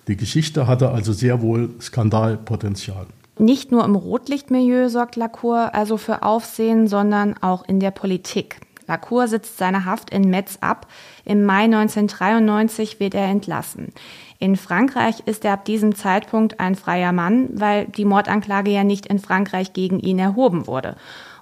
Die 0.07 0.17
Geschichte 0.17 0.67
hatte 0.67 0.89
also 0.89 1.13
sehr 1.13 1.41
wohl 1.41 1.69
Skandalpotenzial. 1.79 3.07
Nicht 3.37 3.71
nur 3.71 3.85
im 3.85 3.95
Rotlichtmilieu 3.95 4.89
sorgt 4.89 5.15
Lacour 5.15 5.73
also 5.73 5.97
für 5.97 6.23
Aufsehen, 6.23 6.87
sondern 6.87 7.35
auch 7.41 7.67
in 7.67 7.79
der 7.79 7.91
Politik. 7.91 8.59
Lacour 8.87 9.27
sitzt 9.27 9.57
seine 9.57 9.85
Haft 9.85 10.09
in 10.09 10.29
Metz 10.29 10.57
ab. 10.59 10.87
Im 11.23 11.45
Mai 11.45 11.63
1993 11.63 12.99
wird 12.99 13.15
er 13.15 13.27
entlassen. 13.27 13.93
In 14.37 14.57
Frankreich 14.57 15.21
ist 15.25 15.45
er 15.45 15.53
ab 15.53 15.65
diesem 15.65 15.95
Zeitpunkt 15.95 16.59
ein 16.59 16.75
freier 16.75 17.13
Mann, 17.13 17.49
weil 17.53 17.85
die 17.85 18.05
Mordanklage 18.05 18.71
ja 18.71 18.83
nicht 18.83 19.05
in 19.05 19.19
Frankreich 19.19 19.73
gegen 19.73 19.99
ihn 19.99 20.19
erhoben 20.19 20.67
wurde. 20.67 20.95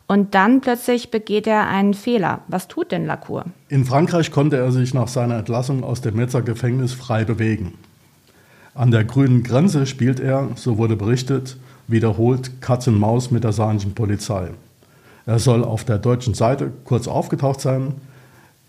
Und 0.06 0.36
dann 0.36 0.62
plötzlich 0.62 1.12
begeht 1.12 1.48
er 1.48 1.68
einen 1.68 1.94
Fehler. 1.94 2.42
Was 2.48 2.68
tut 2.68 2.92
denn 2.92 3.06
Lacour? 3.06 3.46
In 3.68 3.86
Frankreich 3.86 4.32
konnte 4.32 4.58
er 4.58 4.72
sich 4.72 4.94
nach 4.94 5.08
seiner 5.08 5.38
Entlassung 5.38 5.84
aus 5.84 6.02
dem 6.02 6.16
Metzer 6.16 6.42
Gefängnis 6.42 6.94
frei 6.94 7.26
bewegen. 7.26 7.74
An 8.80 8.92
der 8.92 9.04
grünen 9.04 9.44
Grenze 9.44 9.86
spielt 9.86 10.22
er, 10.22 10.52
so 10.56 10.78
wurde 10.78 10.96
berichtet, 10.96 11.58
wiederholt 11.90 12.62
Katz 12.62 12.88
und 12.88 12.98
Maus 12.98 13.30
mit 13.30 13.44
der 13.44 13.52
saarländischen 13.52 13.94
Polizei. 13.94 14.52
Er 15.26 15.38
soll 15.38 15.66
auf 15.66 15.84
der 15.84 15.98
deutschen 15.98 16.34
Seite 16.34 16.72
kurz 16.86 17.06
aufgetaucht 17.10 17.60
sein. 17.60 17.96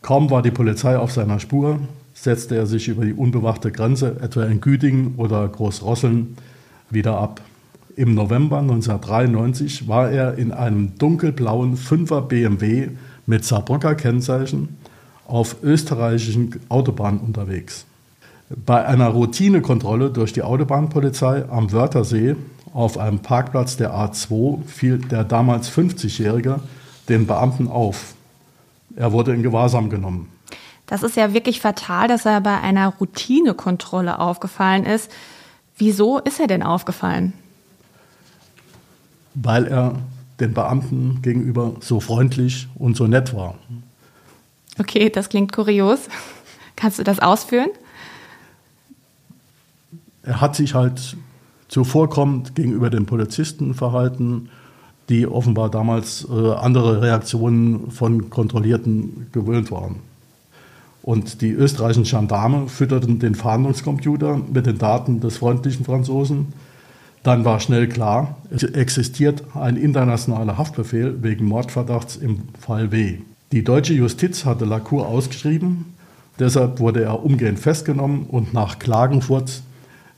Kaum 0.02 0.28
war 0.28 0.42
die 0.42 0.50
Polizei 0.50 0.98
auf 0.98 1.12
seiner 1.12 1.38
Spur, 1.38 1.78
setzte 2.12 2.56
er 2.56 2.66
sich 2.66 2.88
über 2.88 3.04
die 3.04 3.12
unbewachte 3.12 3.70
Grenze, 3.70 4.16
etwa 4.20 4.42
in 4.46 4.60
Güdingen 4.60 5.14
oder 5.16 5.46
Großrosseln, 5.46 6.36
wieder 6.90 7.16
ab. 7.16 7.40
Im 7.94 8.14
November 8.14 8.58
1993 8.58 9.86
war 9.86 10.10
er 10.10 10.34
in 10.34 10.50
einem 10.50 10.98
dunkelblauen 10.98 11.76
5er 11.76 12.22
BMW 12.22 12.88
mit 13.26 13.44
Saarbrücker 13.44 13.94
Kennzeichen 13.94 14.76
auf 15.28 15.58
österreichischen 15.62 16.58
Autobahnen 16.68 17.20
unterwegs. 17.20 17.86
Bei 18.50 18.84
einer 18.84 19.08
Routinekontrolle 19.08 20.10
durch 20.10 20.32
die 20.32 20.42
Autobahnpolizei 20.42 21.48
am 21.48 21.70
Wörthersee 21.70 22.34
auf 22.72 22.98
einem 22.98 23.20
Parkplatz 23.20 23.76
der 23.76 23.94
A2 23.94 24.64
fiel 24.66 24.98
der 24.98 25.22
damals 25.22 25.70
50-Jährige 25.70 26.60
den 27.08 27.28
Beamten 27.28 27.68
auf. 27.68 28.14
Er 28.96 29.12
wurde 29.12 29.34
in 29.34 29.44
Gewahrsam 29.44 29.88
genommen. 29.88 30.28
Das 30.86 31.04
ist 31.04 31.16
ja 31.16 31.32
wirklich 31.32 31.60
fatal, 31.60 32.08
dass 32.08 32.26
er 32.26 32.40
bei 32.40 32.60
einer 32.60 32.88
Routinekontrolle 32.88 34.18
aufgefallen 34.18 34.84
ist. 34.84 35.12
Wieso 35.76 36.18
ist 36.18 36.40
er 36.40 36.48
denn 36.48 36.64
aufgefallen? 36.64 37.32
Weil 39.34 39.68
er 39.68 39.94
den 40.40 40.54
Beamten 40.54 41.22
gegenüber 41.22 41.76
so 41.78 42.00
freundlich 42.00 42.68
und 42.74 42.96
so 42.96 43.06
nett 43.06 43.32
war. 43.32 43.54
Okay, 44.80 45.08
das 45.08 45.28
klingt 45.28 45.52
kurios. 45.52 46.08
Kannst 46.74 46.98
du 46.98 47.04
das 47.04 47.20
ausführen? 47.20 47.70
Er 50.22 50.40
hat 50.40 50.56
sich 50.56 50.74
halt 50.74 51.16
zuvorkommend 51.68 52.54
gegenüber 52.54 52.90
den 52.90 53.06
Polizisten 53.06 53.74
verhalten, 53.74 54.48
die 55.08 55.26
offenbar 55.26 55.70
damals 55.70 56.26
äh, 56.30 56.52
andere 56.52 57.02
Reaktionen 57.02 57.90
von 57.90 58.30
Kontrollierten 58.30 59.26
gewöhnt 59.32 59.70
waren. 59.70 59.96
Und 61.02 61.40
die 61.40 61.50
österreichischen 61.50 62.04
Gendarme 62.04 62.68
fütterten 62.68 63.18
den 63.18 63.34
Fahndungscomputer 63.34 64.40
mit 64.52 64.66
den 64.66 64.78
Daten 64.78 65.20
des 65.20 65.38
freundlichen 65.38 65.84
Franzosen. 65.84 66.48
Dann 67.22 67.44
war 67.44 67.60
schnell 67.60 67.88
klar, 67.88 68.36
es 68.50 68.62
existiert 68.62 69.44
ein 69.54 69.76
internationaler 69.76 70.58
Haftbefehl 70.58 71.22
wegen 71.22 71.46
Mordverdachts 71.46 72.16
im 72.16 72.42
Fall 72.58 72.92
W. 72.92 73.18
Die 73.52 73.64
deutsche 73.64 73.94
Justiz 73.94 74.44
hatte 74.44 74.64
Lacour 74.64 75.08
ausgeschrieben, 75.08 75.86
deshalb 76.38 76.78
wurde 76.78 77.02
er 77.02 77.24
umgehend 77.24 77.58
festgenommen 77.58 78.26
und 78.26 78.54
nach 78.54 78.78
Klagenfurt 78.78 79.62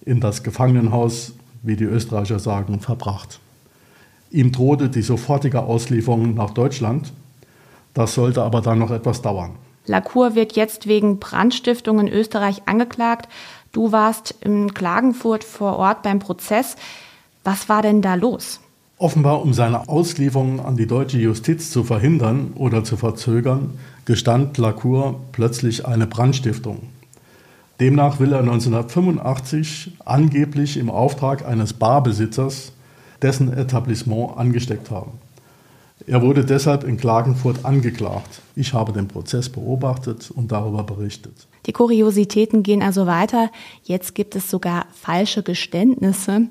in 0.04 0.21
das 0.21 0.42
Gefangenenhaus, 0.42 1.35
wie 1.62 1.76
die 1.76 1.85
Österreicher 1.85 2.38
sagen, 2.38 2.80
verbracht. 2.80 3.40
Ihm 4.30 4.50
drohte 4.50 4.88
die 4.88 5.02
sofortige 5.02 5.62
Auslieferung 5.62 6.35
nach 6.35 6.50
Deutschland. 6.50 7.12
Das 7.94 8.14
sollte 8.14 8.42
aber 8.42 8.62
dann 8.62 8.78
noch 8.78 8.90
etwas 8.90 9.23
dauern. 9.23 9.52
Lacour 9.87 10.35
wird 10.35 10.54
jetzt 10.54 10.87
wegen 10.87 11.18
Brandstiftung 11.18 11.99
in 12.00 12.09
Österreich 12.09 12.62
angeklagt. 12.66 13.28
Du 13.73 13.92
warst 13.92 14.35
in 14.40 14.73
Klagenfurt 14.75 15.44
vor 15.44 15.76
Ort 15.76 16.02
beim 16.02 16.18
Prozess. 16.18 16.76
Was 17.44 17.68
war 17.68 17.82
denn 17.82 18.00
da 18.00 18.14
los? 18.14 18.61
Offenbar, 18.99 19.42
um 19.42 19.52
seine 19.52 19.88
Auslieferung 19.88 20.64
an 20.64 20.76
die 20.76 20.87
deutsche 20.87 21.18
Justiz 21.18 21.71
zu 21.71 21.82
verhindern 21.82 22.52
oder 22.54 22.85
zu 22.85 22.97
verzögern, 22.97 23.78
gestand 24.04 24.59
Lacour 24.59 25.18
plötzlich 25.32 25.87
eine 25.87 26.06
Brandstiftung. 26.06 26.88
Demnach 27.82 28.20
will 28.20 28.32
er 28.32 28.38
1985 28.38 29.90
angeblich 30.04 30.76
im 30.76 30.88
Auftrag 30.88 31.44
eines 31.44 31.72
Barbesitzers 31.72 32.70
dessen 33.22 33.52
Etablissement 33.52 34.38
angesteckt 34.38 34.92
haben. 34.92 35.10
Er 36.06 36.22
wurde 36.22 36.44
deshalb 36.44 36.84
in 36.84 36.96
Klagenfurt 36.96 37.64
angeklagt. 37.64 38.40
Ich 38.54 38.72
habe 38.72 38.92
den 38.92 39.08
Prozess 39.08 39.48
beobachtet 39.48 40.30
und 40.30 40.52
darüber 40.52 40.84
berichtet. 40.84 41.48
Die 41.66 41.72
Kuriositäten 41.72 42.62
gehen 42.62 42.84
also 42.84 43.08
weiter. 43.08 43.50
Jetzt 43.82 44.14
gibt 44.14 44.36
es 44.36 44.48
sogar 44.48 44.86
falsche 44.92 45.42
Geständnisse. 45.42 46.42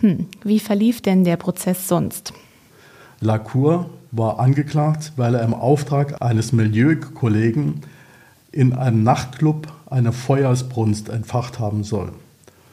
Hm, 0.00 0.26
wie 0.42 0.58
verlief 0.58 1.02
denn 1.02 1.24
der 1.24 1.36
Prozess 1.36 1.86
sonst? 1.86 2.32
Lacour 3.20 3.90
war 4.10 4.40
angeklagt, 4.40 5.12
weil 5.16 5.34
er 5.34 5.42
im 5.42 5.52
Auftrag 5.52 6.22
eines 6.22 6.52
Milieukollegen 6.52 7.82
in 8.52 8.72
einem 8.72 9.02
Nachtclub 9.02 9.68
eine 9.90 10.12
Feuersbrunst 10.12 11.08
entfacht 11.08 11.58
haben 11.58 11.84
soll. 11.84 12.12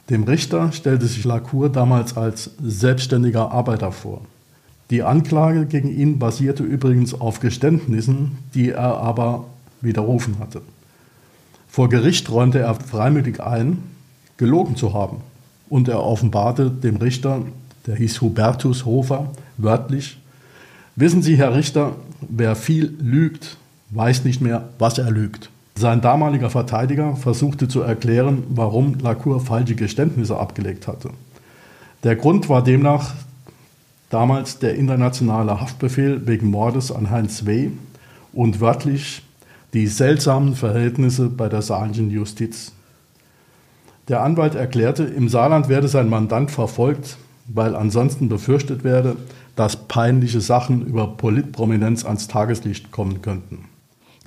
Dem 0.09 0.23
Richter 0.23 0.71
stellte 0.71 1.07
sich 1.07 1.23
Lacour 1.23 1.69
damals 1.69 2.17
als 2.17 2.51
selbstständiger 2.61 3.51
Arbeiter 3.51 3.91
vor. 3.91 4.21
Die 4.89 5.03
Anklage 5.03 5.65
gegen 5.65 5.95
ihn 5.95 6.19
basierte 6.19 6.63
übrigens 6.63 7.13
auf 7.13 7.39
Geständnissen, 7.39 8.37
die 8.53 8.71
er 8.71 8.97
aber 8.97 9.45
widerrufen 9.81 10.39
hatte. 10.39 10.61
Vor 11.67 11.89
Gericht 11.89 12.29
räumte 12.31 12.59
er 12.59 12.73
freimütig 12.75 13.41
ein, 13.41 13.83
gelogen 14.37 14.75
zu 14.75 14.93
haben. 14.93 15.17
Und 15.69 15.87
er 15.87 16.03
offenbarte 16.03 16.71
dem 16.71 16.95
Richter, 16.95 17.43
der 17.85 17.95
hieß 17.95 18.21
Hubertus 18.21 18.85
Hofer, 18.85 19.31
wörtlich, 19.57 20.17
Wissen 20.99 21.21
Sie, 21.21 21.37
Herr 21.37 21.55
Richter, 21.55 21.95
wer 22.19 22.57
viel 22.57 22.93
lügt, 22.99 23.55
weiß 23.91 24.25
nicht 24.25 24.41
mehr, 24.41 24.67
was 24.79 24.97
er 24.97 25.09
lügt. 25.09 25.49
Sein 25.79 26.01
damaliger 26.01 26.49
Verteidiger 26.49 27.15
versuchte 27.15 27.69
zu 27.69 27.79
erklären, 27.79 28.43
warum 28.49 28.95
Lacour 28.99 29.39
falsche 29.39 29.75
Geständnisse 29.75 30.37
abgelegt 30.37 30.89
hatte. 30.89 31.11
Der 32.03 32.17
Grund 32.17 32.49
war 32.49 32.61
demnach 32.61 33.13
damals 34.09 34.59
der 34.59 34.75
internationale 34.75 35.61
Haftbefehl 35.61 36.27
wegen 36.27 36.49
Mordes 36.49 36.91
an 36.91 37.09
Heinz 37.09 37.45
W. 37.45 37.69
und 38.33 38.59
wörtlich 38.59 39.23
die 39.73 39.87
seltsamen 39.87 40.53
Verhältnisse 40.55 41.29
bei 41.29 41.47
der 41.47 41.61
saarländischen 41.61 42.11
Justiz. 42.11 42.73
Der 44.09 44.21
Anwalt 44.21 44.55
erklärte, 44.55 45.05
im 45.05 45.29
Saarland 45.29 45.69
werde 45.69 45.87
sein 45.87 46.09
Mandant 46.09 46.51
verfolgt, 46.51 47.15
weil 47.47 47.73
ansonsten 47.73 48.27
befürchtet 48.27 48.83
werde, 48.83 49.15
dass 49.55 49.77
peinliche 49.77 50.41
Sachen 50.41 50.85
über 50.85 51.07
Politprominenz 51.07 52.03
ans 52.03 52.27
Tageslicht 52.27 52.91
kommen 52.91 53.21
könnten. 53.21 53.69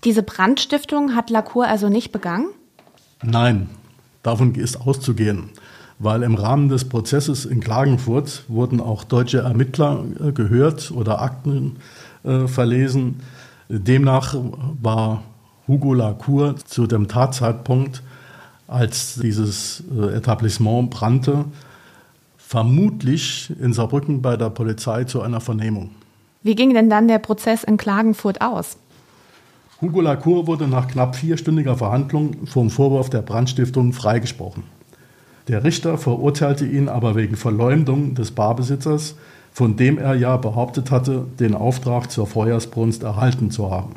Diese 0.04 0.22
Brandstiftung 0.22 1.14
hat 1.14 1.30
Lacour 1.30 1.66
also 1.66 1.88
nicht 1.88 2.12
begangen? 2.12 2.48
Nein, 3.22 3.70
davon 4.22 4.54
ist 4.54 4.80
auszugehen 4.80 5.50
weil 6.02 6.24
im 6.24 6.34
Rahmen 6.34 6.68
des 6.68 6.88
Prozesses 6.88 7.44
in 7.44 7.60
Klagenfurt 7.60 8.44
wurden 8.48 8.80
auch 8.80 9.04
deutsche 9.04 9.38
Ermittler 9.38 10.04
äh, 10.20 10.32
gehört 10.32 10.90
oder 10.90 11.22
Akten 11.22 11.76
äh, 12.24 12.48
verlesen. 12.48 13.20
Demnach 13.68 14.34
war 14.82 15.22
Hugo 15.68 15.94
Lacour 15.94 16.56
zu 16.64 16.88
dem 16.88 17.06
Tatzeitpunkt, 17.06 18.02
als 18.66 19.14
dieses 19.22 19.84
äh, 19.96 20.16
Etablissement 20.16 20.90
brannte, 20.90 21.44
vermutlich 22.36 23.52
in 23.60 23.72
Saarbrücken 23.72 24.22
bei 24.22 24.36
der 24.36 24.50
Polizei 24.50 25.04
zu 25.04 25.22
einer 25.22 25.40
Vernehmung. 25.40 25.90
Wie 26.42 26.56
ging 26.56 26.74
denn 26.74 26.90
dann 26.90 27.06
der 27.06 27.20
Prozess 27.20 27.62
in 27.62 27.76
Klagenfurt 27.76 28.40
aus? 28.40 28.76
Hugo 29.82 30.00
Lacour 30.00 30.46
wurde 30.46 30.68
nach 30.68 30.86
knapp 30.86 31.16
vierstündiger 31.16 31.76
Verhandlung 31.76 32.46
vom 32.46 32.70
Vorwurf 32.70 33.10
der 33.10 33.22
Brandstiftung 33.22 33.92
freigesprochen. 33.92 34.62
Der 35.48 35.64
Richter 35.64 35.98
verurteilte 35.98 36.64
ihn 36.64 36.88
aber 36.88 37.16
wegen 37.16 37.34
Verleumdung 37.34 38.14
des 38.14 38.30
Barbesitzers, 38.30 39.16
von 39.52 39.76
dem 39.76 39.98
er 39.98 40.14
ja 40.14 40.36
behauptet 40.36 40.92
hatte, 40.92 41.26
den 41.40 41.56
Auftrag 41.56 42.12
zur 42.12 42.28
Feuersbrunst 42.28 43.02
erhalten 43.02 43.50
zu 43.50 43.72
haben. 43.72 43.96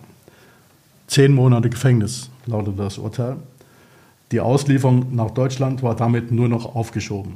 Zehn 1.06 1.32
Monate 1.36 1.70
Gefängnis 1.70 2.32
lautete 2.48 2.78
das 2.78 2.98
Urteil. 2.98 3.36
Die 4.32 4.40
Auslieferung 4.40 5.16
nach 5.16 5.30
Deutschland 5.30 5.84
war 5.84 5.96
damit 5.96 6.32
nur 6.32 6.48
noch 6.48 6.76
aufgeschoben. 6.76 7.34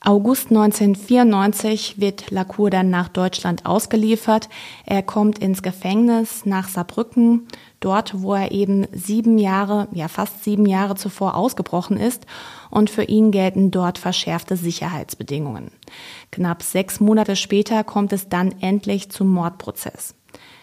August 0.00 0.50
1994 0.50 2.00
wird 2.00 2.30
Lacour 2.30 2.70
dann 2.70 2.88
nach 2.88 3.08
Deutschland 3.08 3.66
ausgeliefert. 3.66 4.48
Er 4.86 5.02
kommt 5.02 5.40
ins 5.40 5.62
Gefängnis 5.62 6.46
nach 6.46 6.68
Saarbrücken, 6.68 7.48
dort 7.80 8.22
wo 8.22 8.34
er 8.34 8.52
eben 8.52 8.86
sieben 8.92 9.38
Jahre, 9.38 9.88
ja 9.92 10.06
fast 10.06 10.44
sieben 10.44 10.66
Jahre 10.66 10.94
zuvor 10.94 11.34
ausgebrochen 11.34 11.96
ist 11.96 12.26
und 12.70 12.90
für 12.90 13.04
ihn 13.04 13.32
gelten 13.32 13.72
dort 13.72 13.98
verschärfte 13.98 14.56
Sicherheitsbedingungen. 14.56 15.72
Knapp 16.30 16.62
sechs 16.62 17.00
Monate 17.00 17.34
später 17.34 17.82
kommt 17.82 18.12
es 18.12 18.28
dann 18.28 18.54
endlich 18.60 19.10
zum 19.10 19.28
Mordprozess. 19.28 20.14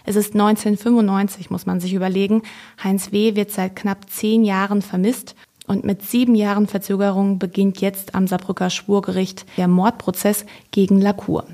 Es 0.06 0.16
ist 0.16 0.34
1995, 0.34 1.50
muss 1.50 1.66
man 1.66 1.80
sich 1.80 1.94
überlegen. 1.94 2.44
Heinz 2.82 3.12
W. 3.12 3.36
wird 3.36 3.52
seit 3.52 3.76
knapp 3.76 4.10
zehn 4.10 4.46
Jahren 4.46 4.82
vermisst 4.82 5.36
und 5.68 5.84
mit 5.84 6.04
sieben 6.04 6.36
Jahren 6.36 6.68
Verzögerung 6.68 7.40
beginnt 7.40 7.82
jetzt 7.82 8.16
am 8.16 8.28
Saarbrücker 8.28 8.70
Schwurgericht 8.70 9.46
der 9.58 9.68
Mordprozess 9.68 10.46
gegen 10.72 11.00
Lacour. 11.00 11.46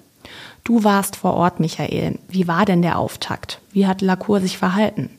Du 0.63 0.84
warst 0.84 1.15
vor 1.15 1.34
Ort, 1.34 1.60
Michael. 1.60 2.20
Wie 2.30 2.48
war 2.48 2.65
denn 2.65 2.82
der 2.82 2.98
Auftakt? 3.00 3.62
Wie 3.72 3.88
hat 3.88 4.01
Lacour 4.01 4.41
sich 4.41 4.58
verhalten? 4.58 5.10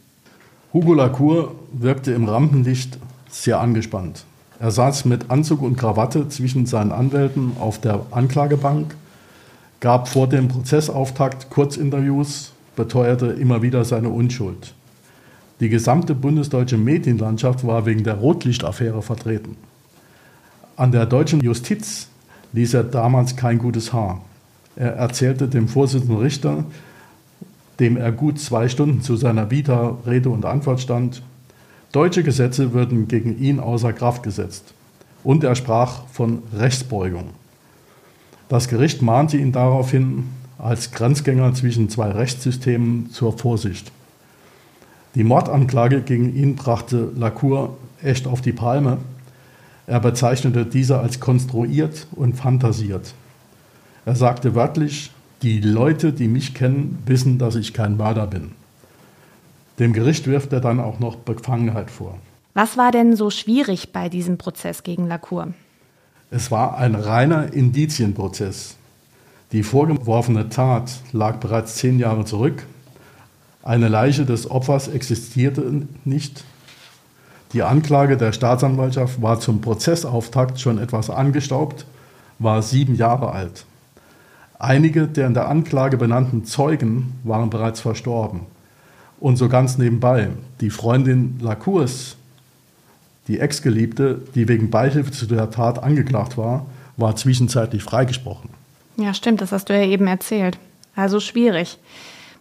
Hugo 0.72 0.94
Lacour 0.94 1.54
wirkte 1.72 2.12
im 2.12 2.28
Rampenlicht 2.28 2.98
sehr 3.28 3.60
angespannt. 3.60 4.24
Er 4.58 4.70
saß 4.70 5.06
mit 5.06 5.30
Anzug 5.30 5.60
und 5.62 5.76
Krawatte 5.76 6.28
zwischen 6.28 6.66
seinen 6.66 6.92
Anwälten 6.92 7.52
auf 7.58 7.80
der 7.80 8.06
Anklagebank, 8.12 8.94
gab 9.80 10.08
vor 10.08 10.28
dem 10.28 10.46
Prozessauftakt 10.48 11.50
Kurzinterviews, 11.50 12.52
beteuerte 12.76 13.26
immer 13.26 13.62
wieder 13.62 13.84
seine 13.84 14.10
Unschuld. 14.10 14.74
Die 15.62 15.68
gesamte 15.68 16.16
bundesdeutsche 16.16 16.76
Medienlandschaft 16.76 17.64
war 17.64 17.86
wegen 17.86 18.02
der 18.02 18.14
Rotlichtaffäre 18.14 19.00
vertreten. 19.00 19.56
An 20.74 20.90
der 20.90 21.06
deutschen 21.06 21.40
Justiz 21.40 22.08
ließ 22.52 22.74
er 22.74 22.82
damals 22.82 23.36
kein 23.36 23.58
gutes 23.58 23.92
Haar. 23.92 24.22
Er 24.74 24.94
erzählte 24.94 25.46
dem 25.46 25.68
Vorsitzenden 25.68 26.18
Richter, 26.18 26.64
dem 27.78 27.96
er 27.96 28.10
gut 28.10 28.40
zwei 28.40 28.68
Stunden 28.68 29.02
zu 29.02 29.14
seiner 29.14 29.52
Vita 29.52 29.98
Rede 30.04 30.30
und 30.30 30.44
Antwort 30.44 30.80
stand, 30.80 31.22
deutsche 31.92 32.24
Gesetze 32.24 32.72
würden 32.72 33.06
gegen 33.06 33.38
ihn 33.38 33.60
außer 33.60 33.92
Kraft 33.92 34.24
gesetzt. 34.24 34.74
Und 35.22 35.44
er 35.44 35.54
sprach 35.54 36.08
von 36.08 36.42
Rechtsbeugung. 36.52 37.26
Das 38.48 38.66
Gericht 38.66 39.00
mahnte 39.00 39.36
ihn 39.36 39.52
daraufhin 39.52 40.24
als 40.58 40.90
Grenzgänger 40.90 41.54
zwischen 41.54 41.88
zwei 41.88 42.10
Rechtssystemen 42.10 43.10
zur 43.10 43.38
Vorsicht. 43.38 43.92
Die 45.14 45.24
Mordanklage 45.24 46.00
gegen 46.00 46.34
ihn 46.34 46.56
brachte 46.56 47.10
Lacour 47.16 47.76
echt 48.02 48.26
auf 48.26 48.40
die 48.40 48.52
Palme. 48.52 48.98
Er 49.86 50.00
bezeichnete 50.00 50.64
diese 50.64 50.98
als 50.98 51.20
konstruiert 51.20 52.06
und 52.12 52.34
fantasiert. 52.34 53.14
Er 54.06 54.16
sagte 54.16 54.54
wörtlich, 54.54 55.10
die 55.42 55.60
Leute, 55.60 56.12
die 56.12 56.28
mich 56.28 56.54
kennen, 56.54 57.02
wissen, 57.04 57.38
dass 57.38 57.56
ich 57.56 57.74
kein 57.74 57.96
Mörder 57.96 58.26
bin. 58.26 58.52
Dem 59.78 59.92
Gericht 59.92 60.26
wirft 60.26 60.52
er 60.52 60.60
dann 60.60 60.80
auch 60.80 60.98
noch 60.98 61.16
Befangenheit 61.16 61.90
vor. 61.90 62.18
Was 62.54 62.76
war 62.76 62.90
denn 62.90 63.16
so 63.16 63.30
schwierig 63.30 63.92
bei 63.92 64.08
diesem 64.08 64.38
Prozess 64.38 64.82
gegen 64.82 65.06
Lacour? 65.06 65.48
Es 66.30 66.50
war 66.50 66.78
ein 66.78 66.94
reiner 66.94 67.52
Indizienprozess. 67.52 68.76
Die 69.52 69.62
vorgeworfene 69.62 70.48
Tat 70.48 71.00
lag 71.12 71.36
bereits 71.36 71.76
zehn 71.76 71.98
Jahre 71.98 72.24
zurück. 72.24 72.66
Eine 73.62 73.88
Leiche 73.88 74.24
des 74.24 74.50
Opfers 74.50 74.88
existierte 74.88 75.86
nicht. 76.04 76.44
Die 77.52 77.62
Anklage 77.62 78.16
der 78.16 78.32
Staatsanwaltschaft 78.32 79.20
war 79.22 79.38
zum 79.38 79.60
Prozessauftakt 79.60 80.60
schon 80.60 80.78
etwas 80.78 81.10
angestaubt, 81.10 81.86
war 82.38 82.62
sieben 82.62 82.96
Jahre 82.96 83.32
alt. 83.32 83.64
Einige 84.58 85.06
der 85.06 85.26
in 85.26 85.34
der 85.34 85.48
Anklage 85.48 85.96
benannten 85.96 86.44
Zeugen 86.44 87.14
waren 87.24 87.50
bereits 87.50 87.80
verstorben. 87.80 88.42
Und 89.20 89.36
so 89.36 89.48
ganz 89.48 89.78
nebenbei, 89.78 90.30
die 90.60 90.70
Freundin 90.70 91.38
Lacours, 91.40 92.16
die 93.28 93.38
Ex-Geliebte, 93.38 94.20
die 94.34 94.48
wegen 94.48 94.70
Beihilfe 94.70 95.12
zu 95.12 95.26
der 95.26 95.50
Tat 95.50 95.82
angeklagt 95.82 96.36
war, 96.36 96.66
war 96.96 97.14
zwischenzeitlich 97.14 97.82
freigesprochen. 97.82 98.50
Ja, 98.96 99.14
stimmt, 99.14 99.40
das 99.40 99.52
hast 99.52 99.68
du 99.68 99.74
ja 99.74 99.84
eben 99.84 100.06
erzählt. 100.06 100.58
Also 100.96 101.20
schwierig. 101.20 101.78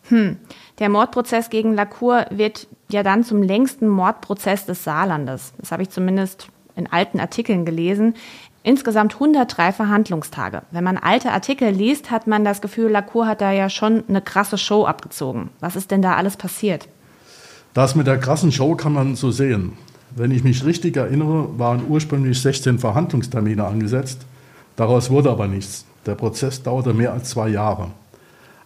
Hm. 0.10 0.38
Der 0.81 0.89
Mordprozess 0.89 1.51
gegen 1.51 1.75
Lacour 1.75 2.25
wird 2.31 2.67
ja 2.89 3.03
dann 3.03 3.23
zum 3.23 3.43
längsten 3.43 3.88
Mordprozess 3.88 4.65
des 4.65 4.83
Saarlandes. 4.83 5.53
Das 5.59 5.71
habe 5.71 5.83
ich 5.83 5.91
zumindest 5.91 6.47
in 6.75 6.91
alten 6.91 7.19
Artikeln 7.19 7.65
gelesen. 7.65 8.15
Insgesamt 8.63 9.13
103 9.13 9.73
Verhandlungstage. 9.73 10.63
Wenn 10.71 10.83
man 10.83 10.97
alte 10.97 11.31
Artikel 11.31 11.69
liest, 11.69 12.09
hat 12.09 12.25
man 12.25 12.43
das 12.43 12.61
Gefühl, 12.61 12.89
Lacour 12.89 13.27
hat 13.27 13.41
da 13.41 13.51
ja 13.51 13.69
schon 13.69 14.03
eine 14.09 14.21
krasse 14.21 14.57
Show 14.57 14.85
abgezogen. 14.85 15.51
Was 15.59 15.75
ist 15.75 15.91
denn 15.91 16.01
da 16.01 16.15
alles 16.15 16.35
passiert? 16.35 16.88
Das 17.75 17.93
mit 17.93 18.07
der 18.07 18.17
krassen 18.17 18.51
Show 18.51 18.73
kann 18.73 18.93
man 18.93 19.15
so 19.15 19.29
sehen. 19.29 19.73
Wenn 20.15 20.31
ich 20.31 20.43
mich 20.43 20.65
richtig 20.65 20.98
erinnere, 20.98 21.59
waren 21.59 21.83
ursprünglich 21.89 22.41
16 22.41 22.79
Verhandlungstermine 22.79 23.65
angesetzt. 23.65 24.25
Daraus 24.77 25.11
wurde 25.11 25.29
aber 25.29 25.46
nichts. 25.46 25.85
Der 26.07 26.15
Prozess 26.15 26.63
dauerte 26.63 26.96
mehr 26.96 27.13
als 27.13 27.29
zwei 27.29 27.50
Jahre. 27.50 27.91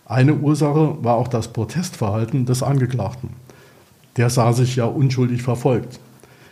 Eine 0.08 0.36
Ursache 0.36 1.04
war 1.04 1.16
auch 1.16 1.28
das 1.28 1.48
Protestverhalten 1.48 2.46
des 2.46 2.62
Angeklagten. 2.62 3.30
Der 4.18 4.30
sah 4.30 4.54
sich 4.54 4.76
ja 4.76 4.86
unschuldig 4.86 5.42
verfolgt. 5.42 6.00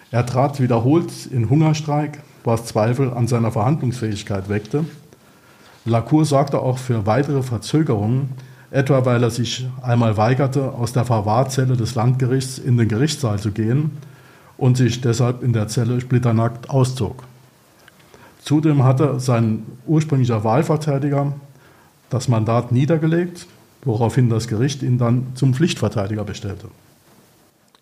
Er 0.09 0.25
trat 0.25 0.59
wiederholt 0.59 1.27
in 1.27 1.49
Hungerstreik, 1.49 2.19
was 2.43 2.65
Zweifel 2.65 3.13
an 3.13 3.27
seiner 3.27 3.51
Verhandlungsfähigkeit 3.51 4.49
weckte. 4.49 4.85
Lacour 5.85 6.25
sorgte 6.25 6.59
auch 6.59 6.79
für 6.79 7.05
weitere 7.05 7.43
Verzögerungen, 7.43 8.29
etwa 8.71 9.05
weil 9.05 9.21
er 9.21 9.29
sich 9.29 9.67
einmal 9.83 10.17
weigerte, 10.17 10.71
aus 10.71 10.93
der 10.93 11.05
Verwahrzelle 11.05 11.77
des 11.77 11.93
Landgerichts 11.93 12.57
in 12.57 12.77
den 12.77 12.87
Gerichtssaal 12.87 13.37
zu 13.37 13.51
gehen 13.51 13.91
und 14.57 14.77
sich 14.77 15.01
deshalb 15.01 15.43
in 15.43 15.53
der 15.53 15.67
Zelle 15.67 16.01
splitternackt 16.01 16.71
auszog. 16.71 17.23
Zudem 18.41 18.83
hatte 18.83 19.19
sein 19.19 19.63
ursprünglicher 19.85 20.43
Wahlverteidiger 20.43 21.33
das 22.13 22.27
Mandat 22.27 22.71
niedergelegt, 22.71 23.47
woraufhin 23.83 24.29
das 24.29 24.47
Gericht 24.47 24.83
ihn 24.83 24.97
dann 24.97 25.27
zum 25.35 25.53
Pflichtverteidiger 25.53 26.23
bestellte. 26.23 26.67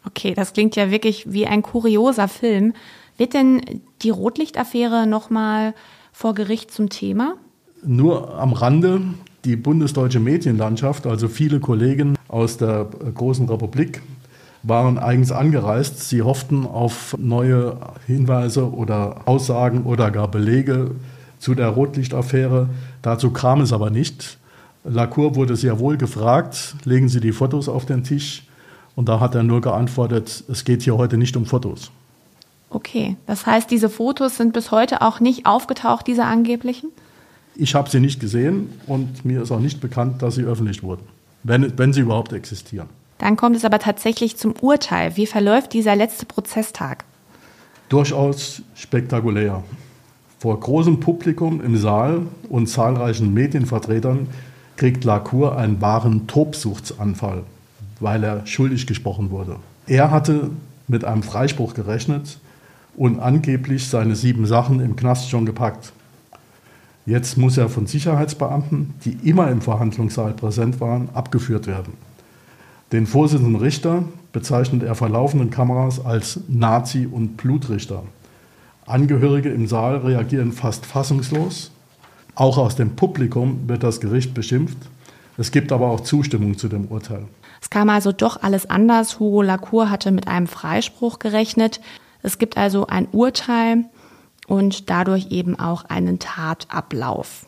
Okay, 0.05 0.33
das 0.33 0.53
klingt 0.53 0.75
ja 0.75 0.89
wirklich 0.89 1.31
wie 1.31 1.45
ein 1.45 1.61
kurioser 1.61 2.27
Film. 2.27 2.73
Wird 3.17 3.33
denn 3.33 3.61
die 4.01 4.09
Rotlichtaffäre 4.09 5.05
nochmal 5.05 5.75
vor 6.11 6.33
Gericht 6.33 6.71
zum 6.71 6.89
Thema? 6.89 7.35
Nur 7.83 8.35
am 8.39 8.53
Rande. 8.53 9.01
Die 9.43 9.55
bundesdeutsche 9.55 10.19
Medienlandschaft, 10.19 11.07
also 11.07 11.27
viele 11.27 11.59
Kollegen 11.59 12.15
aus 12.27 12.57
der 12.57 12.87
Großen 13.15 13.49
Republik, 13.49 14.03
waren 14.61 14.99
eigens 14.99 15.31
angereist. 15.31 16.07
Sie 16.07 16.21
hofften 16.21 16.65
auf 16.67 17.15
neue 17.17 17.77
Hinweise 18.05 18.71
oder 18.71 19.21
Aussagen 19.25 19.83
oder 19.83 20.11
gar 20.11 20.27
Belege 20.29 20.91
zu 21.41 21.55
der 21.55 21.69
Rotlichtaffäre. 21.69 22.69
Dazu 23.01 23.31
kam 23.31 23.61
es 23.61 23.73
aber 23.73 23.89
nicht. 23.89 24.37
Lacour 24.83 25.35
wurde 25.35 25.55
sehr 25.55 25.79
wohl 25.79 25.97
gefragt, 25.97 26.75
legen 26.85 27.09
Sie 27.09 27.19
die 27.19 27.33
Fotos 27.33 27.67
auf 27.67 27.85
den 27.85 28.03
Tisch. 28.03 28.43
Und 28.95 29.09
da 29.09 29.19
hat 29.19 29.35
er 29.35 29.43
nur 29.43 29.61
geantwortet, 29.61 30.43
es 30.47 30.63
geht 30.63 30.83
hier 30.83 30.97
heute 30.97 31.17
nicht 31.17 31.35
um 31.35 31.45
Fotos. 31.45 31.91
Okay, 32.69 33.17
das 33.27 33.45
heißt, 33.45 33.69
diese 33.69 33.89
Fotos 33.89 34.37
sind 34.37 34.53
bis 34.53 34.71
heute 34.71 35.01
auch 35.01 35.19
nicht 35.19 35.45
aufgetaucht, 35.45 36.07
diese 36.07 36.23
angeblichen? 36.23 36.89
Ich 37.55 37.75
habe 37.75 37.89
sie 37.89 37.99
nicht 37.99 38.19
gesehen 38.19 38.69
und 38.87 39.25
mir 39.25 39.41
ist 39.41 39.51
auch 39.51 39.59
nicht 39.59 39.81
bekannt, 39.81 40.21
dass 40.21 40.35
sie 40.35 40.43
öffentlich 40.43 40.83
wurden, 40.83 41.03
wenn, 41.43 41.77
wenn 41.77 41.91
sie 41.91 42.01
überhaupt 42.01 42.33
existieren. 42.33 42.87
Dann 43.17 43.35
kommt 43.35 43.55
es 43.55 43.65
aber 43.65 43.79
tatsächlich 43.79 44.37
zum 44.37 44.53
Urteil. 44.61 45.17
Wie 45.17 45.25
verläuft 45.25 45.73
dieser 45.73 45.95
letzte 45.95 46.25
Prozesstag? 46.25 47.03
Durchaus 47.89 48.61
spektakulär. 48.75 49.63
Vor 50.41 50.59
großem 50.59 50.99
Publikum 50.99 51.61
im 51.61 51.77
Saal 51.77 52.21
und 52.49 52.65
zahlreichen 52.65 53.31
Medienvertretern 53.31 54.27
kriegt 54.75 55.03
Lacour 55.03 55.55
einen 55.55 55.81
wahren 55.81 56.25
Tobsuchtsanfall, 56.25 57.43
weil 57.99 58.23
er 58.23 58.47
schuldig 58.47 58.87
gesprochen 58.87 59.29
wurde. 59.29 59.57
Er 59.85 60.09
hatte 60.09 60.49
mit 60.87 61.05
einem 61.05 61.21
Freispruch 61.21 61.75
gerechnet 61.75 62.39
und 62.97 63.19
angeblich 63.19 63.87
seine 63.87 64.15
sieben 64.15 64.47
Sachen 64.47 64.79
im 64.79 64.95
Knast 64.95 65.29
schon 65.29 65.45
gepackt. 65.45 65.93
Jetzt 67.05 67.37
muss 67.37 67.59
er 67.59 67.69
von 67.69 67.85
Sicherheitsbeamten, 67.85 68.95
die 69.05 69.19
immer 69.21 69.51
im 69.51 69.61
Verhandlungssaal 69.61 70.33
präsent 70.33 70.81
waren, 70.81 71.09
abgeführt 71.13 71.67
werden. 71.67 71.93
Den 72.91 73.05
Vorsitzenden 73.05 73.57
Richter 73.57 74.05
bezeichnet 74.33 74.81
er 74.81 74.95
vor 74.95 75.09
laufenden 75.09 75.51
Kameras 75.51 76.03
als 76.03 76.39
Nazi 76.47 77.05
und 77.05 77.37
Blutrichter. 77.37 78.01
Angehörige 78.85 79.49
im 79.49 79.67
Saal 79.67 79.97
reagieren 79.97 80.51
fast 80.51 80.85
fassungslos. 80.85 81.71
Auch 82.35 82.57
aus 82.57 82.75
dem 82.75 82.95
Publikum 82.95 83.67
wird 83.67 83.83
das 83.83 83.99
Gericht 83.99 84.33
beschimpft. 84.33 84.77
Es 85.37 85.51
gibt 85.51 85.71
aber 85.71 85.89
auch 85.89 86.01
Zustimmung 86.01 86.57
zu 86.57 86.67
dem 86.67 86.85
Urteil. 86.85 87.25
Es 87.61 87.69
kam 87.69 87.89
also 87.89 88.11
doch 88.11 88.41
alles 88.41 88.69
anders. 88.69 89.19
Hugo 89.19 89.41
Lacour 89.41 89.89
hatte 89.89 90.11
mit 90.11 90.27
einem 90.27 90.47
Freispruch 90.47 91.19
gerechnet. 91.19 91.79
Es 92.23 92.37
gibt 92.37 92.57
also 92.57 92.87
ein 92.87 93.07
Urteil 93.11 93.85
und 94.47 94.89
dadurch 94.89 95.31
eben 95.31 95.59
auch 95.59 95.85
einen 95.85 96.19
Tatablauf. 96.19 97.45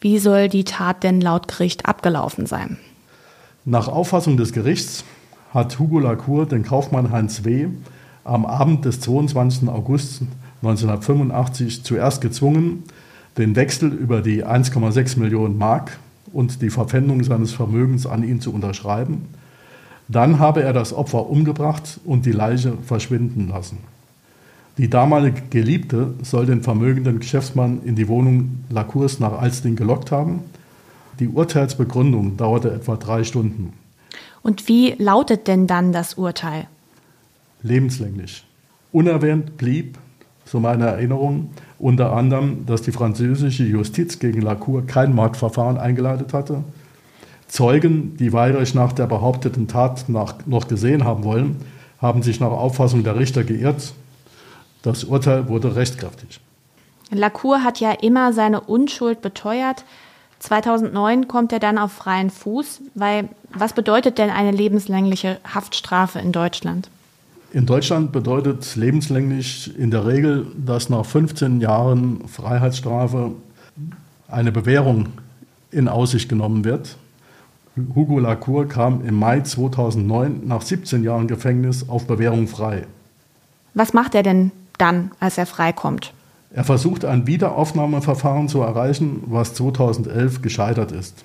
Wie 0.00 0.18
soll 0.18 0.48
die 0.48 0.64
Tat 0.64 1.02
denn 1.02 1.20
laut 1.20 1.46
Gericht 1.48 1.86
abgelaufen 1.86 2.46
sein? 2.46 2.78
Nach 3.64 3.88
Auffassung 3.88 4.36
des 4.36 4.52
Gerichts 4.52 5.04
hat 5.52 5.78
Hugo 5.78 5.98
Lacour 5.98 6.46
den 6.46 6.62
Kaufmann 6.62 7.10
Heinz 7.10 7.44
W. 7.44 7.68
am 8.24 8.46
Abend 8.46 8.84
des 8.86 9.00
22. 9.00 9.68
August 9.68 10.22
1985 10.62 11.82
zuerst 11.84 12.20
gezwungen, 12.20 12.84
den 13.38 13.56
Wechsel 13.56 13.92
über 13.92 14.20
die 14.20 14.44
1,6 14.44 15.18
Millionen 15.18 15.56
Mark 15.56 15.98
und 16.32 16.62
die 16.62 16.70
Verpfändung 16.70 17.24
seines 17.24 17.52
Vermögens 17.52 18.06
an 18.06 18.22
ihn 18.22 18.40
zu 18.40 18.52
unterschreiben. 18.52 19.26
Dann 20.08 20.38
habe 20.38 20.62
er 20.62 20.72
das 20.72 20.92
Opfer 20.92 21.30
umgebracht 21.30 22.00
und 22.04 22.26
die 22.26 22.32
Leiche 22.32 22.76
verschwinden 22.84 23.48
lassen. 23.48 23.78
Die 24.76 24.90
damalige 24.90 25.42
Geliebte 25.50 26.14
soll 26.22 26.46
den 26.46 26.62
vermögenden 26.62 27.20
Geschäftsmann 27.20 27.82
in 27.84 27.96
die 27.96 28.08
Wohnung 28.08 28.64
Lacours 28.70 29.20
nach 29.20 29.40
Alsting 29.40 29.76
gelockt 29.76 30.10
haben. 30.10 30.40
Die 31.18 31.28
Urteilsbegründung 31.28 32.36
dauerte 32.36 32.72
etwa 32.72 32.96
drei 32.96 33.24
Stunden. 33.24 33.72
Und 34.42 34.68
wie 34.68 34.94
lautet 34.98 35.46
denn 35.48 35.66
dann 35.66 35.92
das 35.92 36.14
Urteil? 36.14 36.66
Lebenslänglich. 37.62 38.44
Unerwähnt 38.90 39.56
blieb, 39.58 39.98
so 40.50 40.58
meine 40.58 40.86
Erinnerung, 40.86 41.50
unter 41.78 42.12
anderem, 42.12 42.66
dass 42.66 42.82
die 42.82 42.90
französische 42.90 43.62
Justiz 43.62 44.18
gegen 44.18 44.42
Lacour 44.42 44.84
kein 44.84 45.14
Mordverfahren 45.14 45.78
eingeleitet 45.78 46.34
hatte. 46.34 46.64
Zeugen, 47.46 48.16
die 48.16 48.32
Weidrich 48.32 48.74
nach 48.74 48.92
der 48.92 49.06
behaupteten 49.06 49.68
Tat 49.68 50.08
nach, 50.08 50.34
noch 50.46 50.66
gesehen 50.66 51.04
haben 51.04 51.22
wollen, 51.22 51.60
haben 52.02 52.24
sich 52.24 52.40
nach 52.40 52.50
Auffassung 52.50 53.04
der 53.04 53.16
Richter 53.16 53.44
geirrt. 53.44 53.92
Das 54.82 55.04
Urteil 55.04 55.48
wurde 55.48 55.76
rechtskräftig. 55.76 56.40
Lacour 57.12 57.62
hat 57.62 57.78
ja 57.78 57.92
immer 57.92 58.32
seine 58.32 58.60
Unschuld 58.60 59.22
beteuert. 59.22 59.84
2009 60.40 61.28
kommt 61.28 61.52
er 61.52 61.60
dann 61.60 61.78
auf 61.78 61.92
freien 61.92 62.30
Fuß, 62.30 62.80
weil 62.96 63.28
was 63.52 63.72
bedeutet 63.72 64.18
denn 64.18 64.30
eine 64.30 64.50
lebenslängliche 64.50 65.38
Haftstrafe 65.44 66.18
in 66.18 66.32
Deutschland? 66.32 66.88
In 67.52 67.66
Deutschland 67.66 68.12
bedeutet 68.12 68.76
lebenslänglich 68.76 69.76
in 69.76 69.90
der 69.90 70.06
Regel, 70.06 70.46
dass 70.64 70.88
nach 70.88 71.04
15 71.04 71.60
Jahren 71.60 72.28
Freiheitsstrafe 72.28 73.32
eine 74.28 74.52
Bewährung 74.52 75.08
in 75.72 75.88
Aussicht 75.88 76.28
genommen 76.28 76.64
wird. 76.64 76.96
Hugo 77.94 78.20
Lacour 78.20 78.68
kam 78.68 79.04
im 79.04 79.14
Mai 79.16 79.40
2009 79.40 80.46
nach 80.46 80.62
17 80.62 81.02
Jahren 81.02 81.26
Gefängnis 81.26 81.88
auf 81.88 82.06
Bewährung 82.06 82.46
frei. 82.46 82.86
Was 83.74 83.94
macht 83.94 84.14
er 84.14 84.22
denn 84.22 84.52
dann, 84.78 85.10
als 85.18 85.36
er 85.36 85.46
freikommt? 85.46 86.12
Er 86.52 86.64
versucht 86.64 87.04
ein 87.04 87.26
Wiederaufnahmeverfahren 87.26 88.48
zu 88.48 88.60
erreichen, 88.60 89.22
was 89.26 89.54
2011 89.54 90.42
gescheitert 90.42 90.92
ist. 90.92 91.24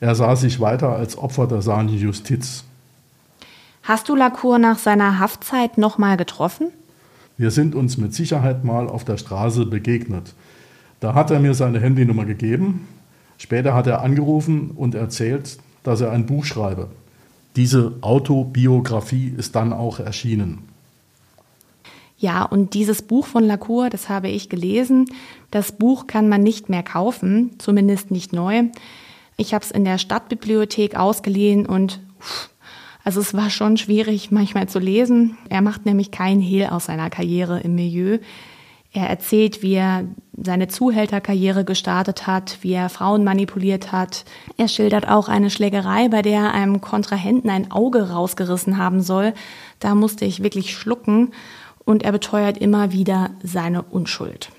Er 0.00 0.14
sah 0.14 0.36
sich 0.36 0.60
weiter 0.60 0.96
als 0.96 1.18
Opfer 1.18 1.46
der 1.46 1.60
Sani 1.60 1.96
Justiz. 1.96 2.64
Hast 3.90 4.08
du 4.08 4.14
Lacour 4.14 4.60
nach 4.60 4.78
seiner 4.78 5.18
Haftzeit 5.18 5.76
nochmal 5.76 6.16
getroffen? 6.16 6.68
Wir 7.36 7.50
sind 7.50 7.74
uns 7.74 7.98
mit 7.98 8.14
Sicherheit 8.14 8.62
mal 8.62 8.86
auf 8.86 9.04
der 9.04 9.16
Straße 9.16 9.66
begegnet. 9.66 10.32
Da 11.00 11.14
hat 11.14 11.32
er 11.32 11.40
mir 11.40 11.54
seine 11.54 11.80
Handynummer 11.80 12.24
gegeben. 12.24 12.86
Später 13.36 13.74
hat 13.74 13.88
er 13.88 14.02
angerufen 14.02 14.70
und 14.76 14.94
erzählt, 14.94 15.58
dass 15.82 16.00
er 16.00 16.12
ein 16.12 16.24
Buch 16.24 16.44
schreibe. 16.44 16.86
Diese 17.56 17.94
Autobiografie 18.00 19.34
ist 19.36 19.56
dann 19.56 19.72
auch 19.72 19.98
erschienen. 19.98 20.60
Ja, 22.16 22.44
und 22.44 22.74
dieses 22.74 23.02
Buch 23.02 23.26
von 23.26 23.42
Lacour, 23.42 23.90
das 23.90 24.08
habe 24.08 24.28
ich 24.28 24.48
gelesen. 24.48 25.06
Das 25.50 25.72
Buch 25.72 26.06
kann 26.06 26.28
man 26.28 26.44
nicht 26.44 26.68
mehr 26.68 26.84
kaufen, 26.84 27.58
zumindest 27.58 28.12
nicht 28.12 28.32
neu. 28.32 28.68
Ich 29.36 29.52
habe 29.52 29.64
es 29.64 29.72
in 29.72 29.84
der 29.84 29.98
Stadtbibliothek 29.98 30.94
ausgeliehen 30.94 31.66
und 31.66 31.98
also 33.04 33.20
es 33.20 33.34
war 33.34 33.50
schon 33.50 33.76
schwierig 33.76 34.30
manchmal 34.30 34.68
zu 34.68 34.78
lesen. 34.78 35.38
Er 35.48 35.62
macht 35.62 35.86
nämlich 35.86 36.10
keinen 36.10 36.40
Hehl 36.40 36.66
aus 36.66 36.86
seiner 36.86 37.10
Karriere 37.10 37.60
im 37.60 37.74
Milieu. 37.74 38.18
Er 38.92 39.08
erzählt, 39.08 39.62
wie 39.62 39.74
er 39.74 40.04
seine 40.36 40.66
Zuhälterkarriere 40.66 41.64
gestartet 41.64 42.26
hat, 42.26 42.58
wie 42.62 42.72
er 42.72 42.88
Frauen 42.88 43.22
manipuliert 43.22 43.92
hat. 43.92 44.24
Er 44.56 44.66
schildert 44.66 45.08
auch 45.08 45.28
eine 45.28 45.48
Schlägerei, 45.48 46.08
bei 46.08 46.22
der 46.22 46.40
er 46.40 46.54
einem 46.54 46.80
Kontrahenten 46.80 47.50
ein 47.50 47.70
Auge 47.70 48.10
rausgerissen 48.10 48.78
haben 48.78 49.00
soll. 49.00 49.32
Da 49.78 49.94
musste 49.94 50.24
ich 50.24 50.42
wirklich 50.42 50.74
schlucken. 50.74 51.32
Und 51.84 52.02
er 52.02 52.12
beteuert 52.12 52.58
immer 52.58 52.92
wieder 52.92 53.30
seine 53.42 53.82
Unschuld. 53.82 54.50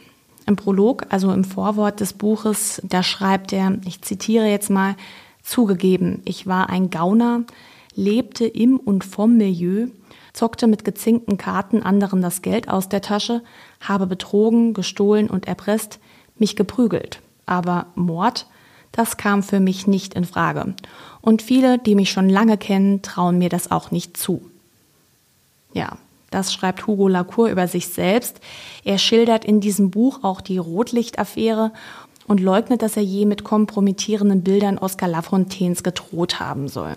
Im 0.48 0.56
Prolog, 0.56 1.06
also 1.10 1.32
im 1.32 1.44
Vorwort 1.44 2.00
des 2.00 2.14
Buches, 2.14 2.82
da 2.84 3.04
schreibt 3.04 3.54
er, 3.54 3.78
ich 3.86 4.02
zitiere 4.02 4.48
jetzt 4.48 4.70
mal, 4.70 4.96
zugegeben, 5.44 6.22
ich 6.26 6.48
war 6.48 6.70
ein 6.70 6.90
Gauner, 6.90 7.42
lebte 7.96 8.46
im 8.46 8.78
und 8.78 9.04
vom 9.04 9.38
Milieu, 9.38 9.88
zockte 10.34 10.68
mit 10.68 10.86
gezinkten 10.86 11.38
Karten 11.38 11.84
anderen 11.84 12.22
das 12.22 12.42
Geld 12.42 12.70
aus 12.70 12.90
der 12.90 13.02
Tasche, 13.02 13.42
habe 13.80 14.08
betrogen, 14.08 14.74
gestohlen 14.74 15.30
und 15.30 15.48
erpresst, 15.48 16.00
mich 16.38 16.56
geprügelt. 16.56 17.22
Aber 17.46 17.88
Mord, 17.96 18.48
das 18.92 19.18
kam 19.18 19.44
für 19.44 19.60
mich 19.60 19.88
nicht 19.88 20.14
in 20.14 20.26
Frage. 20.26 20.76
Und 21.22 21.42
viele, 21.42 21.78
die 21.78 21.96
mich 21.96 22.12
schon 22.12 22.30
lange 22.30 22.58
kennen, 22.58 23.02
trauen 23.02 23.38
mir 23.38 23.50
das 23.50 23.72
auch 23.72 23.92
nicht 23.92 24.18
zu. 24.18 24.42
Ja, 25.74 25.98
das 26.30 26.54
schreibt 26.54 26.88
Hugo 26.88 27.08
Lacour 27.08 27.50
über 27.50 27.68
sich 27.68 27.90
selbst. 27.90 28.40
Er 28.84 28.98
schildert 28.98 29.46
in 29.46 29.60
diesem 29.60 29.92
Buch 29.92 30.20
auch 30.24 30.42
die 30.42 30.58
Rotlichtaffäre 30.58 31.72
und 32.28 32.40
leugnet, 32.40 32.82
dass 32.82 32.98
er 32.98 33.04
je 33.04 33.26
mit 33.26 33.44
kompromittierenden 33.44 34.44
Bildern 34.44 34.78
Oskar 34.78 35.10
Lafontaines 35.10 35.84
gedroht 35.84 36.40
haben 36.40 36.68
soll. 36.68 36.96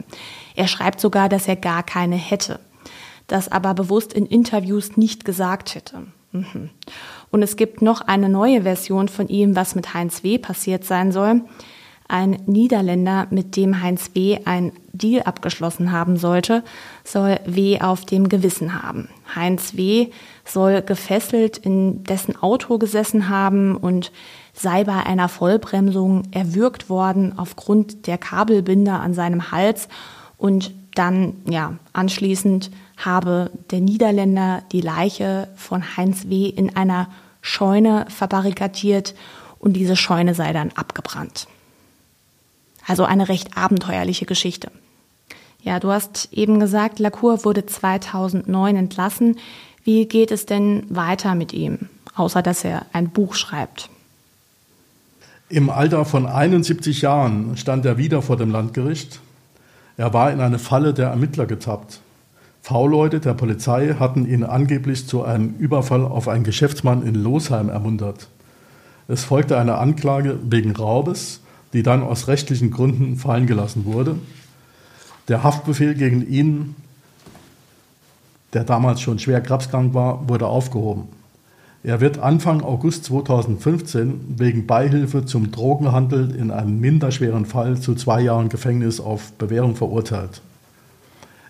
Er 0.54 0.68
schreibt 0.68 1.00
sogar, 1.00 1.28
dass 1.28 1.48
er 1.48 1.56
gar 1.56 1.82
keine 1.82 2.16
hätte, 2.16 2.60
das 3.26 3.50
aber 3.50 3.74
bewusst 3.74 4.12
in 4.12 4.26
Interviews 4.26 4.96
nicht 4.96 5.24
gesagt 5.24 5.74
hätte. 5.74 6.06
Mhm. 6.32 6.70
Und 7.30 7.42
es 7.42 7.56
gibt 7.56 7.82
noch 7.82 8.00
eine 8.00 8.28
neue 8.28 8.62
Version 8.62 9.08
von 9.08 9.28
ihm, 9.28 9.56
was 9.56 9.74
mit 9.74 9.94
Heinz 9.94 10.22
W. 10.22 10.38
passiert 10.38 10.84
sein 10.84 11.12
soll 11.12 11.42
ein 12.08 12.42
Niederländer, 12.46 13.26
mit 13.30 13.56
dem 13.56 13.82
Heinz 13.82 14.10
W. 14.14 14.38
ein 14.44 14.72
Deal 14.92 15.22
abgeschlossen 15.22 15.90
haben 15.90 16.16
sollte, 16.16 16.62
soll 17.02 17.40
W. 17.46 17.80
auf 17.80 18.04
dem 18.04 18.28
Gewissen 18.28 18.82
haben. 18.82 19.08
Heinz 19.34 19.76
W. 19.76 20.08
soll 20.44 20.82
gefesselt 20.82 21.56
in 21.58 22.04
dessen 22.04 22.36
Auto 22.36 22.78
gesessen 22.78 23.28
haben 23.28 23.76
und 23.76 24.12
sei 24.54 24.84
bei 24.84 25.04
einer 25.04 25.28
Vollbremsung 25.28 26.22
erwürgt 26.30 26.88
worden 26.88 27.38
aufgrund 27.38 28.06
der 28.06 28.18
Kabelbinder 28.18 29.00
an 29.00 29.12
seinem 29.12 29.50
Hals 29.50 29.88
und 30.38 30.72
dann, 30.94 31.34
ja, 31.48 31.74
anschließend 31.92 32.70
habe 32.96 33.50
der 33.70 33.80
Niederländer 33.80 34.62
die 34.70 34.80
Leiche 34.80 35.48
von 35.56 35.96
Heinz 35.96 36.28
W. 36.28 36.46
in 36.46 36.76
einer 36.76 37.08
Scheune 37.42 38.06
verbarrikadiert 38.08 39.14
und 39.58 39.74
diese 39.74 39.96
Scheune 39.96 40.34
sei 40.34 40.52
dann 40.52 40.70
abgebrannt. 40.72 41.48
Also 42.86 43.04
eine 43.04 43.28
recht 43.28 43.56
abenteuerliche 43.56 44.26
Geschichte. 44.26 44.70
Ja, 45.62 45.80
du 45.80 45.90
hast 45.90 46.28
eben 46.32 46.60
gesagt, 46.60 46.98
Lacour 46.98 47.44
wurde 47.44 47.66
2009 47.66 48.76
entlassen. 48.76 49.38
Wie 49.82 50.06
geht 50.06 50.30
es 50.30 50.46
denn 50.46 50.84
weiter 50.90 51.34
mit 51.34 51.52
ihm, 51.52 51.88
außer 52.14 52.42
dass 52.42 52.64
er 52.64 52.86
ein 52.92 53.10
Buch 53.10 53.34
schreibt? 53.34 53.88
Im 55.54 55.70
Alter 55.70 56.04
von 56.04 56.26
71 56.26 57.02
Jahren 57.02 57.56
stand 57.56 57.86
er 57.86 57.96
wieder 57.96 58.22
vor 58.22 58.36
dem 58.36 58.50
Landgericht. 58.50 59.20
Er 59.96 60.12
war 60.12 60.32
in 60.32 60.40
eine 60.40 60.58
Falle 60.58 60.92
der 60.92 61.10
Ermittler 61.10 61.46
getappt. 61.46 62.00
V-Leute 62.62 63.20
der 63.20 63.34
Polizei 63.34 63.94
hatten 64.00 64.26
ihn 64.26 64.42
angeblich 64.42 65.06
zu 65.06 65.22
einem 65.22 65.54
Überfall 65.58 66.04
auf 66.04 66.26
einen 66.26 66.42
Geschäftsmann 66.42 67.06
in 67.06 67.14
Losheim 67.14 67.68
ermuntert. 67.68 68.26
Es 69.06 69.22
folgte 69.22 69.56
eine 69.56 69.78
Anklage 69.78 70.40
wegen 70.42 70.74
Raubes 70.74 71.40
die 71.72 71.84
dann 71.84 72.02
aus 72.02 72.28
rechtlichen 72.28 72.70
Gründen 72.72 73.16
fallen 73.16 73.46
gelassen 73.46 73.84
wurde. 73.84 74.16
Der 75.28 75.42
Haftbefehl 75.42 75.94
gegen 75.94 76.26
ihn, 76.26 76.74
der 78.54 78.64
damals 78.64 79.00
schon 79.00 79.20
schwer 79.20 79.40
krebskrank 79.40 79.92
war, 79.92 80.28
wurde 80.28 80.46
aufgehoben. 80.46 81.08
Er 81.84 82.00
wird 82.00 82.18
Anfang 82.18 82.62
August 82.62 83.04
2015 83.04 84.38
wegen 84.38 84.66
Beihilfe 84.66 85.26
zum 85.26 85.52
Drogenhandel 85.52 86.34
in 86.34 86.50
einem 86.50 86.80
minderschweren 86.80 87.44
Fall 87.44 87.78
zu 87.78 87.94
zwei 87.94 88.22
Jahren 88.22 88.48
Gefängnis 88.48 89.00
auf 89.00 89.32
Bewährung 89.32 89.76
verurteilt. 89.76 90.40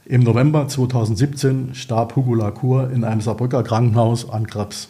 Im 0.04 0.24
November 0.24 0.66
2017 0.66 1.76
starb 1.76 2.16
Hugo 2.16 2.34
Lacour 2.34 2.90
in 2.90 3.04
einem 3.04 3.20
Saarbrücker 3.20 3.62
Krankenhaus 3.62 4.28
an 4.28 4.48
Krebs. 4.48 4.88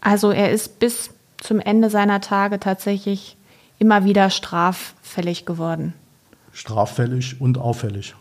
Also 0.00 0.30
er 0.30 0.50
ist 0.50 0.78
bis 0.78 1.10
zum 1.36 1.60
Ende 1.60 1.90
seiner 1.90 2.22
Tage 2.22 2.58
tatsächlich 2.58 3.36
immer 3.78 4.06
wieder 4.06 4.30
straffällig 4.30 5.44
geworden. 5.44 5.92
Straffällig 6.52 7.42
und 7.42 7.58
auffällig. 7.58 8.14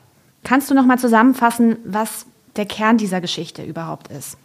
Kannst 0.44 0.70
du 0.70 0.76
noch 0.76 0.86
mal 0.86 1.00
zusammenfassen, 1.00 1.78
was 1.86 2.26
der 2.58 2.66
Kern 2.66 2.98
dieser 2.98 3.22
Geschichte 3.22 3.64
überhaupt 3.64 4.10
ist? 4.10 4.38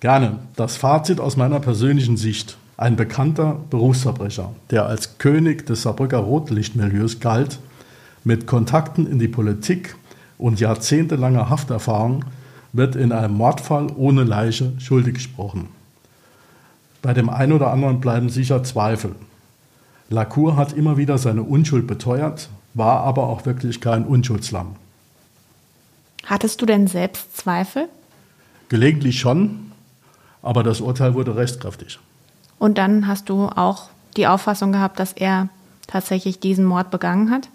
Gerne. 0.00 0.38
Das 0.56 0.78
Fazit 0.78 1.20
aus 1.20 1.36
meiner 1.36 1.60
persönlichen 1.60 2.16
Sicht. 2.16 2.56
Ein 2.78 2.96
bekannter 2.96 3.60
Berufsverbrecher, 3.68 4.54
der 4.70 4.86
als 4.86 5.18
König 5.18 5.66
des 5.66 5.82
Saarbrücker 5.82 6.16
Rotlichtmilieus 6.16 7.20
galt, 7.20 7.58
mit 8.24 8.46
Kontakten 8.46 9.06
in 9.06 9.18
die 9.18 9.28
Politik 9.28 9.96
und 10.38 10.58
jahrzehntelanger 10.58 11.50
Hafterfahrung, 11.50 12.24
wird 12.72 12.96
in 12.96 13.12
einem 13.12 13.34
Mordfall 13.34 13.88
ohne 13.94 14.24
Leiche 14.24 14.72
schuldig 14.78 15.14
gesprochen. 15.14 15.68
Bei 17.02 17.12
dem 17.12 17.28
einen 17.28 17.52
oder 17.52 17.70
anderen 17.70 18.00
bleiben 18.00 18.30
sicher 18.30 18.64
Zweifel. 18.64 19.14
Lacour 20.08 20.56
hat 20.56 20.72
immer 20.72 20.96
wieder 20.96 21.18
seine 21.18 21.42
Unschuld 21.42 21.86
beteuert, 21.86 22.48
war 22.72 23.00
aber 23.00 23.26
auch 23.26 23.44
wirklich 23.44 23.82
kein 23.82 24.04
Unschuldslamm. 24.06 24.76
Hattest 26.24 26.62
du 26.62 26.66
denn 26.66 26.86
selbst 26.86 27.36
Zweifel? 27.36 27.88
Gelegentlich 28.70 29.20
schon, 29.20 29.69
aber 30.42 30.62
das 30.62 30.80
Urteil 30.80 31.14
wurde 31.14 31.36
rechtskräftig. 31.36 31.98
Und 32.58 32.78
dann 32.78 33.06
hast 33.06 33.28
du 33.28 33.46
auch 33.46 33.88
die 34.16 34.26
Auffassung 34.26 34.72
gehabt, 34.72 34.98
dass 34.98 35.12
er 35.12 35.48
tatsächlich 35.86 36.40
diesen 36.40 36.64
Mord 36.64 36.90
begangen 36.90 37.30
hat? 37.30 37.48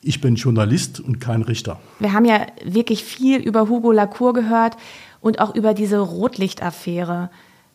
Ich 0.00 0.20
bin 0.20 0.34
Journalist 0.34 0.98
und 1.00 1.20
kein 1.20 1.42
Richter. 1.42 1.78
Wir 2.00 2.12
haben 2.12 2.24
ja 2.24 2.46
wirklich 2.64 3.04
viel 3.04 3.40
über 3.40 3.68
Hugo 3.68 3.92
Lacour 3.92 4.32
gehört 4.32 4.76
und 5.20 5.40
auch 5.40 5.54
über 5.54 5.74
diese 5.74 5.98
Rotlichtaffäre. 5.98 7.30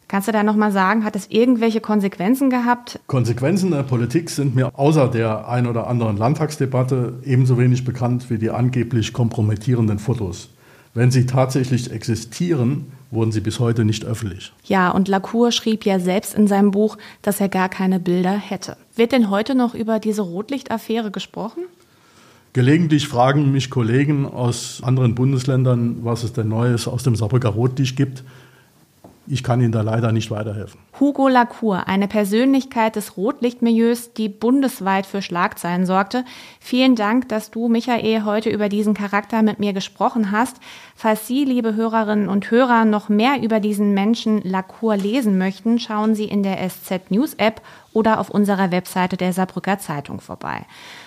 Kannst 0.09 0.29
du 0.29 0.31
da 0.31 0.43
nochmal 0.43 0.71
sagen, 0.71 1.03
hat 1.03 1.17
es 1.17 1.27
irgendwelche 1.29 1.81
Konsequenzen 1.81 2.49
gehabt? 2.49 2.99
Konsequenzen 3.07 3.71
der 3.71 3.83
Politik 3.83 4.29
sind 4.29 4.55
mir 4.55 4.77
außer 4.77 5.09
der 5.09 5.49
ein 5.49 5.67
oder 5.67 5.87
anderen 5.87 6.15
Landtagsdebatte 6.15 7.15
ebenso 7.23 7.57
wenig 7.57 7.83
bekannt 7.83 8.29
wie 8.29 8.37
die 8.37 8.49
angeblich 8.49 9.11
kompromittierenden 9.11 9.99
Fotos. 9.99 10.49
Wenn 10.93 11.11
sie 11.11 11.25
tatsächlich 11.25 11.91
existieren, 11.91 12.91
wurden 13.11 13.31
sie 13.31 13.41
bis 13.41 13.59
heute 13.59 13.85
nicht 13.85 14.05
öffentlich. 14.05 14.51
Ja, 14.65 14.91
und 14.91 15.07
Lacour 15.07 15.51
schrieb 15.51 15.85
ja 15.85 15.99
selbst 15.99 16.35
in 16.35 16.47
seinem 16.47 16.71
Buch, 16.71 16.97
dass 17.21 17.39
er 17.39 17.49
gar 17.49 17.69
keine 17.69 17.99
Bilder 17.99 18.33
hätte. 18.33 18.77
Wird 18.95 19.11
denn 19.11 19.29
heute 19.29 19.55
noch 19.55 19.73
über 19.73 19.99
diese 19.99 20.21
Rotlichtaffäre 20.21 21.11
gesprochen? 21.11 21.63
Gelegentlich 22.53 23.07
fragen 23.07 23.51
mich 23.51 23.69
Kollegen 23.69 24.25
aus 24.25 24.81
anderen 24.83 25.13
Bundesländern, 25.13 25.97
was 26.01 26.23
es 26.23 26.33
denn 26.33 26.47
Neues 26.47 26.87
aus 26.87 27.03
dem 27.03 27.15
Saarbrücker 27.15 27.49
Rotlicht 27.49 27.95
gibt. 27.95 28.23
Ich 29.29 29.43
kann 29.43 29.59
Ihnen 29.59 29.73
da 29.73 29.81
leider 29.81 30.13
nicht 30.13 30.31
weiterhelfen. 30.31 30.79
Hugo 31.01 31.27
Lacour, 31.27 31.87
eine 31.87 32.07
Persönlichkeit 32.07 32.95
des 32.95 33.17
Rotlichtmilieus, 33.17 34.13
die 34.13 34.29
bundesweit 34.29 35.05
für 35.05 35.21
Schlagzeilen 35.21 35.85
sorgte. 35.85 36.23
Vielen 36.61 36.95
Dank, 36.95 37.27
dass 37.27 37.51
du, 37.51 37.67
Michael, 37.67 38.23
heute 38.23 38.49
über 38.49 38.69
diesen 38.69 38.93
Charakter 38.93 39.41
mit 39.41 39.59
mir 39.59 39.73
gesprochen 39.73 40.31
hast. 40.31 40.55
Falls 40.95 41.27
Sie, 41.27 41.43
liebe 41.43 41.75
Hörerinnen 41.75 42.29
und 42.29 42.49
Hörer, 42.49 42.85
noch 42.85 43.09
mehr 43.09 43.43
über 43.43 43.59
diesen 43.59 43.93
Menschen 43.93 44.41
Lacour 44.43 44.95
lesen 44.95 45.37
möchten, 45.37 45.77
schauen 45.77 46.15
Sie 46.15 46.25
in 46.25 46.41
der 46.41 46.57
SZ 46.69 47.11
News 47.11 47.33
App 47.33 47.61
oder 47.91 48.21
auf 48.21 48.29
unserer 48.29 48.71
Webseite 48.71 49.17
der 49.17 49.33
Saarbrücker 49.33 49.77
Zeitung 49.77 50.21
vorbei. 50.21 50.65